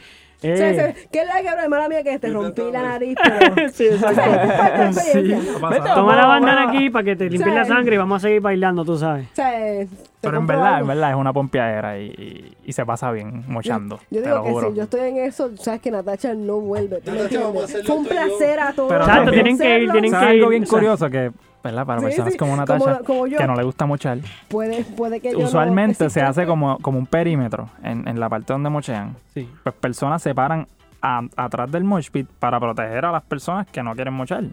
[0.57, 3.17] Sea, Eh, ¿Qué es la que mala mía que te rompí la nariz?
[3.55, 3.69] Pero...
[3.71, 5.95] sí, exacto.
[5.95, 7.71] Toma la bandana aquí para que te limpien la Sí.
[7.71, 9.27] sangre y vamos a seguir bailando, tú sabes.
[9.33, 9.89] O sea, te
[10.21, 13.99] Pero en verdad, en verdad es una pompeadera y, y- y se pasa bien mochando.
[14.11, 14.71] Yo te digo lo que juro.
[14.71, 17.01] si yo estoy en eso, sabes que Natacha no vuelve.
[17.01, 17.77] ¿tú me Natacha, vamos a entiendes?
[17.77, 18.11] hacerlo Fue un yo.
[18.11, 18.89] placer a todos.
[18.89, 20.41] Pero Exacto, tienen que ir, tienen ¿Sabes que ir.
[20.41, 21.31] algo bien curioso que,
[21.65, 21.85] ¿verdad?
[21.87, 23.39] Para Sí, personas sí, como Natasha, como yo.
[23.39, 26.47] que no le gusta mochar, Puede, puede que yo no usualmente se hace exista.
[26.47, 29.17] como, como un perímetro en, en la parte donde mochean.
[29.35, 29.49] Sí.
[29.65, 30.69] Pues personas se paran
[31.03, 34.45] a- atrás del mosh pit para proteger a las personas que no quieren mochar.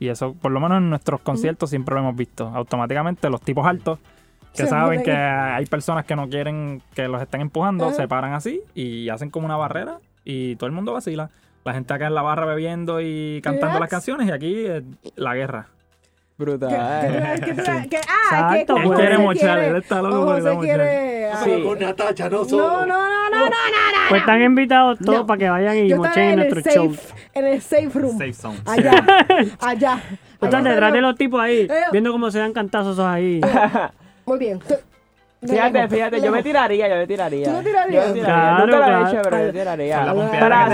[0.00, 2.48] Y eso, por lo menos en nuestros conciertos, siempre lo hemos visto.
[2.54, 3.98] Automáticamente los tipos altos
[4.54, 7.94] que Se saben que hay personas que no quieren que los estén empujando, Ajá.
[7.94, 11.30] se paran así y hacen como una barrera y todo el mundo vacila.
[11.64, 13.80] La gente acá en la barra bebiendo y cantando Relax.
[13.80, 14.82] las canciones y aquí eh,
[15.16, 15.66] la guerra.
[16.36, 16.70] Brutal.
[16.70, 17.64] Que- que- que- que-
[18.08, 20.58] ah, que Exacto, él quiere mochar, él está loco por mochar.
[20.58, 21.62] quiere- ah, Sí.
[21.62, 22.68] Con Natacha, no No, solo.
[22.70, 24.08] no, no, no, no, no, no.
[24.08, 25.26] Pues están invitados todos No.
[25.26, 26.96] para que vayan y mochen en nuestro show.
[27.34, 28.18] en el safe room.
[28.18, 28.58] Safe zone.
[28.66, 28.90] Allá,
[29.60, 30.00] allá.
[30.40, 31.84] Tú estás detrás de los tipos ahí, Eh.
[31.92, 33.40] viendo cómo se dan cantazos ahí.
[34.26, 34.60] Muy bien.
[35.46, 37.44] Fíjate, fíjate, yo me tiraría, yo me tiraría.
[37.52, 38.02] ¿Tú tirarías?
[38.08, 38.24] Yo me tiraría.
[38.24, 39.96] Claro, Nunca lo he hecho, pero yo me tiraría.
[40.40, 40.64] Para,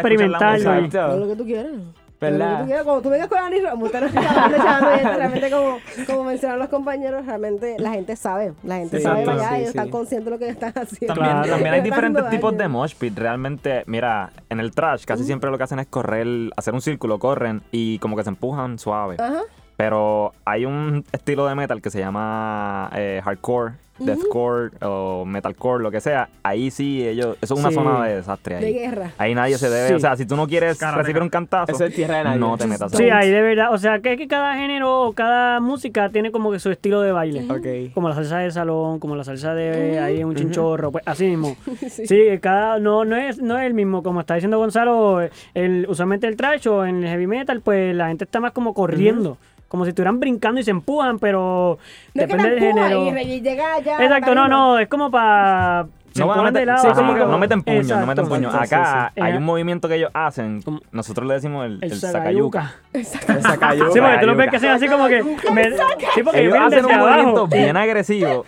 [0.00, 1.16] que Exacto.
[1.18, 1.72] lo que tú quieras.
[2.20, 2.64] ¿Verdad?
[2.66, 2.84] tú.
[2.84, 7.24] Cuando tú vengas con Ani Ramos, usted no y realmente como, como mencionaron los compañeros,
[7.26, 8.52] realmente la gente sabe.
[8.62, 9.40] La gente Sí, sabe exacto.
[9.40, 9.78] allá, sí, ellos sí.
[9.78, 11.14] están conscientes de lo que están haciendo.
[11.14, 11.48] También, Claro.
[11.50, 12.70] también hay diferentes tipos de daño.
[12.70, 13.16] mosh pit.
[13.18, 17.18] Realmente, mira, en el trash casi siempre lo que hacen es correr, hacer un círculo,
[17.18, 19.16] corren y como que se empujan suave.
[19.18, 19.40] Ajá.
[19.76, 25.90] Pero hay un estilo de metal que se llama eh, hardcore, deathcore o metalcore, lo
[25.90, 26.28] que sea.
[26.42, 27.74] Ahí sí, ellos, eso es una Sí.
[27.74, 28.72] zona de desastre De ahí.
[28.72, 29.12] guerra.
[29.18, 29.94] Ahí nadie se debe, Sí.
[29.94, 32.38] o sea, si tú no quieres recibir un cantazo, Eso es tierra de nadie.
[32.40, 33.30] no te metas Sí, ahí.
[33.30, 33.72] de verdad.
[33.72, 37.00] O sea, que es que cada género o cada música tiene como que su estilo
[37.00, 37.46] de baile.
[37.94, 41.56] Como la salsa de salón, como la salsa de ahí un chinchorro, pues así mismo.
[41.90, 42.06] Sí.
[42.06, 45.20] Sí, cada no no es no es el mismo como está diciendo Gonzalo,
[45.54, 48.74] el usualmente el trash o en el heavy metal, pues la gente está más como
[48.74, 49.36] corriendo,
[49.70, 51.78] como si estuvieran brincando y se empujan, pero
[52.12, 53.06] No depende del género.
[53.20, 54.02] y llega allá.
[54.02, 57.12] Exacto, no, no, es como para se No, van a meter- lado, sí, así como
[57.14, 58.28] no meten puño, no meten Exacto.
[58.28, 58.50] puño.
[58.50, 59.20] Sí, sí, Acá sí.
[59.20, 62.74] hay un movimiento que ellos hacen, nosotros le decimos el, el el sacayuca.
[62.92, 63.38] sacayuca.
[63.38, 63.90] Esa cayó.
[63.92, 64.50] Sí, porque tú los ves Sacayuca.
[64.50, 65.70] que hacen así como que me-
[66.14, 67.46] sí, porque Ellos hacen un movimiento abajo.
[67.48, 68.44] bien agresivo.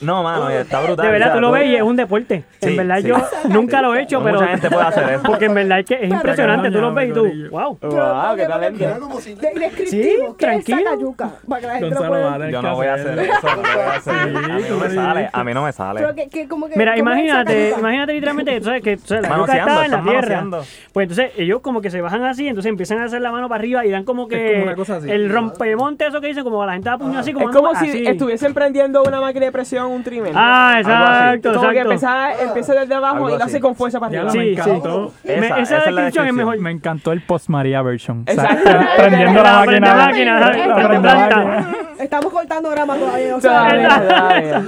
[0.00, 1.06] No, mano, está brutal.
[1.06, 2.44] De verdad, o sea, tú lo ves y es un deporte.
[2.60, 3.08] en verdad, sí.
[3.08, 3.16] yo
[3.48, 4.40] nunca lo he hecho, pero.
[4.40, 5.22] mucha gente puede hacer eso.
[5.24, 6.70] Porque en verdad es que es impresionante.
[6.70, 7.78] Tú lo ves y tú, wow.
[7.80, 8.84] Wow, qué talento.
[9.20, 10.78] Sí, ¿Qué es tranquilo.
[10.84, 11.30] Sacayuca?
[11.48, 14.12] Lo Yo no voy a hacer eso, lo.
[14.12, 16.00] A mí no me sale, a mí no me sale.
[16.44, 16.76] Que, como que...
[16.76, 19.90] Mira, ¿cómo es imagínate, imagínate literalmente, tú sabes que tú sabes, la yuca está en
[19.90, 20.12] la tierra.
[20.20, 20.64] manoseando.
[20.92, 23.58] Pues entonces ellos como que se bajan así, entonces empiezan a hacer la mano para
[23.60, 25.10] arriba y dan como que como una cosa así.
[25.10, 27.78] el rompemonte, eso que dicen, como la gente da puño así, como Es como ando-
[27.80, 28.06] si así.
[28.06, 30.32] estuviesen prendiendo una máquina de presión, un trimmer.
[30.34, 30.90] Ah, así.
[30.90, 31.92] exacto, Como que exacto.
[31.92, 33.44] empieza, empieza desde abajo y lo así.
[33.44, 34.24] hace con fuerza para arriba.
[34.24, 35.12] lo me Sí, encantó.
[35.24, 36.58] Me- Esa- esa, esa descripción es mejor.
[36.60, 38.24] Me encantó el post María version.
[38.28, 38.70] O sea, Exacto.
[38.96, 39.94] prendiendo la máquina.
[39.94, 41.74] la máquina.
[41.98, 43.36] Estamos cortando grama todavía.
[43.36, 43.68] O sea,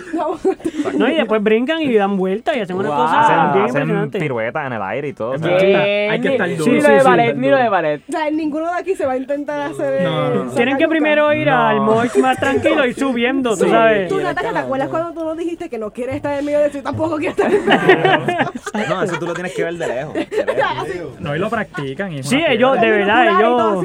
[0.97, 2.97] No, y después brincan y dan vueltas y hacen una Wow.
[2.99, 4.19] cosa Hacen, bien hacen impresionante.
[4.21, 5.31] piruetas en el aire y todo.
[5.33, 5.57] o sea.
[5.57, 6.73] Hay que estar Ni- duro.
[6.73, 7.39] Ni Sí, lo de ballet, sí.
[7.39, 8.03] ni lo de ballet.
[8.09, 10.03] O sea, ninguno de aquí se va a intentar hacer...
[10.03, 10.51] No, no, no.
[10.53, 11.67] Tienen que primero ir No.
[11.67, 13.71] al mosh más tranquilo y subiendo, tú Sí.
[13.71, 14.09] sabes.
[14.09, 16.67] Tú, Natalia, ¿te acuerdas cuando tú nos dijiste que no quieres estar en medio de
[16.69, 18.53] eso y tampoco quieres estar en medio
[18.89, 20.15] No, eso tú lo tienes que ver de lejos.
[21.21, 22.13] No, y lo practican.
[22.13, 23.85] y Sí, ellos, de verdad, ellos,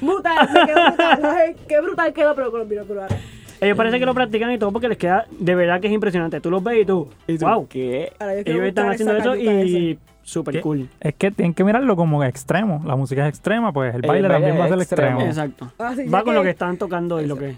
[0.00, 1.54] Brutal, me quedó brutal.
[1.68, 3.16] Qué brutal quedó, pero con los binoculares.
[3.60, 6.40] Ellos parece que lo practican y todo porque les queda, de verdad que es impresionante.
[6.40, 7.08] Tú los ves y tú,
[7.40, 7.66] wow.
[7.68, 8.12] ¿Qué?
[8.44, 10.88] Ellos están haciendo eso y súper cool.
[11.00, 12.82] Es que tienen que mirarlo como extremo.
[12.86, 15.20] La música es extrema, pues el El baile baile también va a ser es extremo.
[15.20, 15.30] extremo.
[15.30, 15.72] Exacto.
[15.78, 17.54] Ah, Va con que- lo que están tocando y lo que...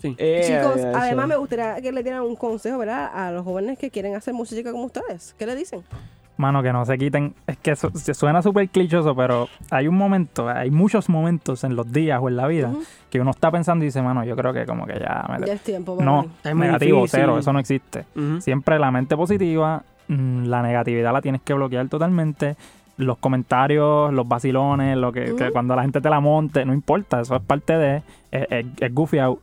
[0.00, 0.14] Sí.
[0.16, 0.92] Eh, Chicos, eso.
[0.96, 3.10] además me gustaría que le dieran un consejo, ¿verdad?
[3.12, 5.34] A los jóvenes que quieren hacer música como ustedes.
[5.38, 5.82] ¿Qué le dicen?
[6.38, 7.34] Mano, que no se quiten.
[7.46, 11.74] Es que su- se suena súper clichoso, pero hay un momento, hay muchos momentos en
[11.76, 12.70] los días o en la vida
[13.10, 15.44] que uno está pensando y dice, mano, yo creo que como que ya me...
[15.46, 15.98] Ya es tiempo.
[16.00, 16.26] no.
[16.44, 17.20] Es muy negativo, difícil.
[17.20, 18.04] cero, eso no existe.
[18.40, 22.56] Siempre la mente positiva, mm, la negatividad la tienes que bloquear totalmente.
[22.98, 27.34] Los comentarios, los vacilones, lo que, cuando la gente te la monte, no importa, eso
[27.36, 27.96] es parte de,
[28.30, 29.40] es, es, es goofy out.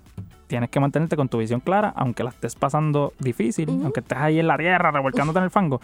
[0.47, 4.39] Tienes que mantenerte con tu visión clara, aunque la estés pasando difícil, aunque estés ahí
[4.39, 5.81] en la tierra, revolcándote en el fango.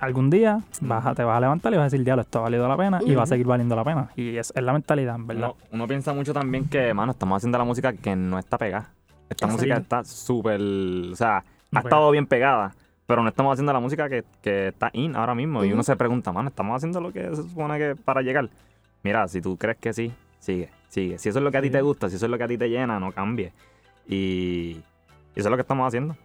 [0.00, 2.42] Algún día vas a- te vas a levantar y vas a decir, diablo, esto ha
[2.42, 4.10] valido la pena y va a seguir valiendo la pena.
[4.16, 5.48] Y es, es la mentalidad, en ¿verdad?
[5.48, 8.90] Uno, uno piensa mucho también que, mano, estamos haciendo la música que no está pegada.
[9.28, 10.60] Esta música está súper.
[10.60, 11.88] O sea, No ha pega.
[11.90, 12.74] estado bien pegada.
[13.06, 15.64] Pero no estamos haciendo la música que, que está in ahora mismo.
[15.64, 18.50] Y uno se pregunta, mano, ¿estamos haciendo lo que se supone que para llegar?
[19.02, 21.16] Mira, si tú crees que sí, sigue, sigue.
[21.18, 22.48] Si eso es lo que a ti te gusta, si eso es lo que a
[22.48, 23.52] ti te llena, no cambie.
[24.06, 24.72] Y
[25.34, 26.16] eso es lo que estamos haciendo.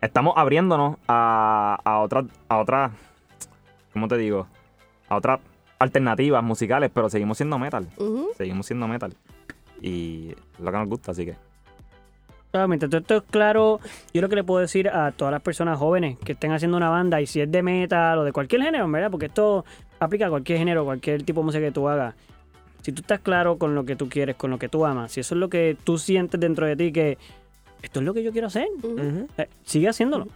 [0.00, 2.92] Estamos abriéndonos a, a otras, a otras,
[3.92, 4.46] ¿cómo te digo?
[5.08, 5.40] A otras
[5.78, 7.88] alternativas musicales, pero seguimos siendo metal.
[8.36, 9.14] Seguimos siendo metal.
[9.80, 11.36] Y es lo que nos gusta, así que.
[12.50, 13.80] Claro, mientras todo esto es claro,
[14.14, 16.88] yo lo que le puedo decir a todas las personas jóvenes que estén haciendo una
[16.88, 19.10] banda, y si es de metal o de cualquier género, ¿verdad?
[19.10, 19.64] Porque esto
[20.00, 22.14] aplica a cualquier género, cualquier tipo de música que tú hagas.
[22.82, 25.20] Si tú estás claro con lo que tú quieres, con lo que tú amas, si
[25.20, 27.18] eso es lo que tú sientes dentro de ti, que
[27.82, 28.66] esto es lo que yo quiero hacer,
[29.38, 30.26] eh, sigue haciéndolo.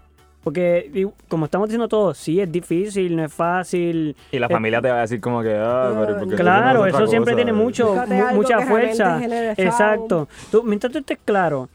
[0.45, 4.17] Porque, como estamos diciendo todos, sí es difícil, no es fácil.
[4.33, 6.43] Y la Eh, familia te va a decir como que, ah, pero ¿por qué tú
[6.43, 7.45] Claro, eso siempre cosa?
[7.45, 7.95] tiene mucho,
[8.35, 9.21] mucha fuerza.
[9.57, 10.29] Exacto.
[10.51, 11.69] Tú, mientras tú estés claro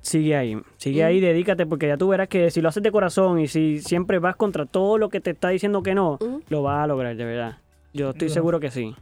[0.00, 0.58] sigue ahí.
[0.78, 3.78] Sigue ahí, dedícate, porque ya tú verás que si lo haces de corazón y si
[3.78, 6.18] siempre vas contra todo lo que te está diciendo que no,
[6.48, 7.58] lo vas a lograr, de verdad.
[7.92, 8.96] Yo estoy seguro que sí.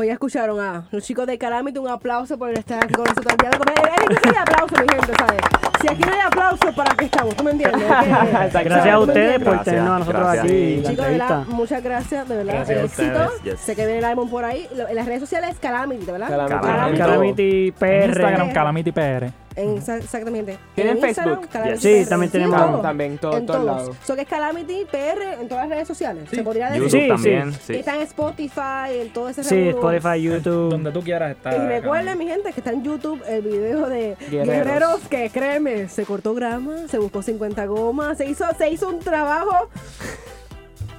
[0.00, 3.34] Pues ya escucharon a los chicos de Calamity, un aplauso por estar aquí con nosotros.
[3.38, 5.40] el difícil de aplauso, mi gente, ¿sabes?
[5.78, 7.36] Si aquí no hay aplauso, ¿para qué estamos?
[7.36, 7.82] ¿Tú me entiendes?
[7.86, 8.64] ¿Qué?
[8.64, 10.44] Gracias a ¿Tú me ustedes por tenernos a nosotros gracias.
[10.46, 10.76] aquí.
[10.82, 12.54] la Chicos, de verdad, muchas gracias, de verdad.
[12.54, 13.30] Gracias a éxito.
[13.44, 13.60] yes.
[13.60, 14.66] Sé que viene el álbum por ahí.
[14.74, 16.28] Lo- En las redes sociales Calamity, ¿verdad?
[16.28, 16.66] Calamity.
[16.66, 16.98] Calamity.
[16.98, 18.04] Calamity PR.
[18.06, 19.32] Instagram, Calamity PR.
[19.56, 20.58] En, exa- exactamente.
[20.76, 21.52] ¿Tienen En Instagram, Facebook?
[21.52, 22.08] Calamity Sí, PR.
[22.08, 22.60] también tenemos.
[22.60, 22.80] en todo.
[22.80, 23.76] también, todo- en todos todos.
[23.80, 23.96] lados.
[24.04, 26.28] So que es Calamity PR en todas las redes sociales.
[26.30, 26.82] Se podría decir.
[26.84, 27.58] YouTube Sí, también, sí.
[27.66, 27.74] sí.
[27.74, 29.68] Está en Spotify, en todo ese Sí.
[29.70, 30.70] Spotify, YouTube.
[30.70, 31.52] Donde tú quieras estar.
[31.54, 34.46] Y recuerden, mi gente, que está en YouTube el video de Guerreros.
[34.46, 39.00] Guerreros, que créeme, se cortó grama, se buscó 50 gomas, se hizo, se hizo un
[39.00, 39.68] trabajo.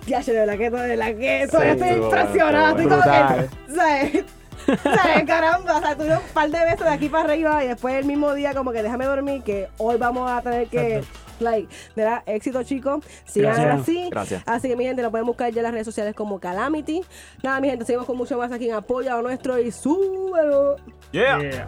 [0.08, 4.24] Ya, de verdad que, de verdad que estoy estuvo Estoy como que, ¿sabes?
[4.84, 5.24] ¿Sabes?
[5.26, 8.05] Caramba, o sea, tuvieron un par de veces de aquí para arriba y después el
[8.05, 11.03] mismo día como que déjame dormir que hoy vamos a tener que,
[11.39, 12.24] like, ¿verdad?
[12.26, 13.82] Éxito chicos, sigan Gracias.
[13.82, 14.09] así.
[14.12, 14.43] Gracias.
[14.45, 17.01] Así que mi gente, lo pueden buscar ya en las redes sociales como Calamity.
[17.43, 20.78] Nada, mi gente, seguimos con mucho más aquí en Apoyo a Nuestro y súbelo.
[21.12, 21.39] Yeah.
[21.39, 21.68] Yeah.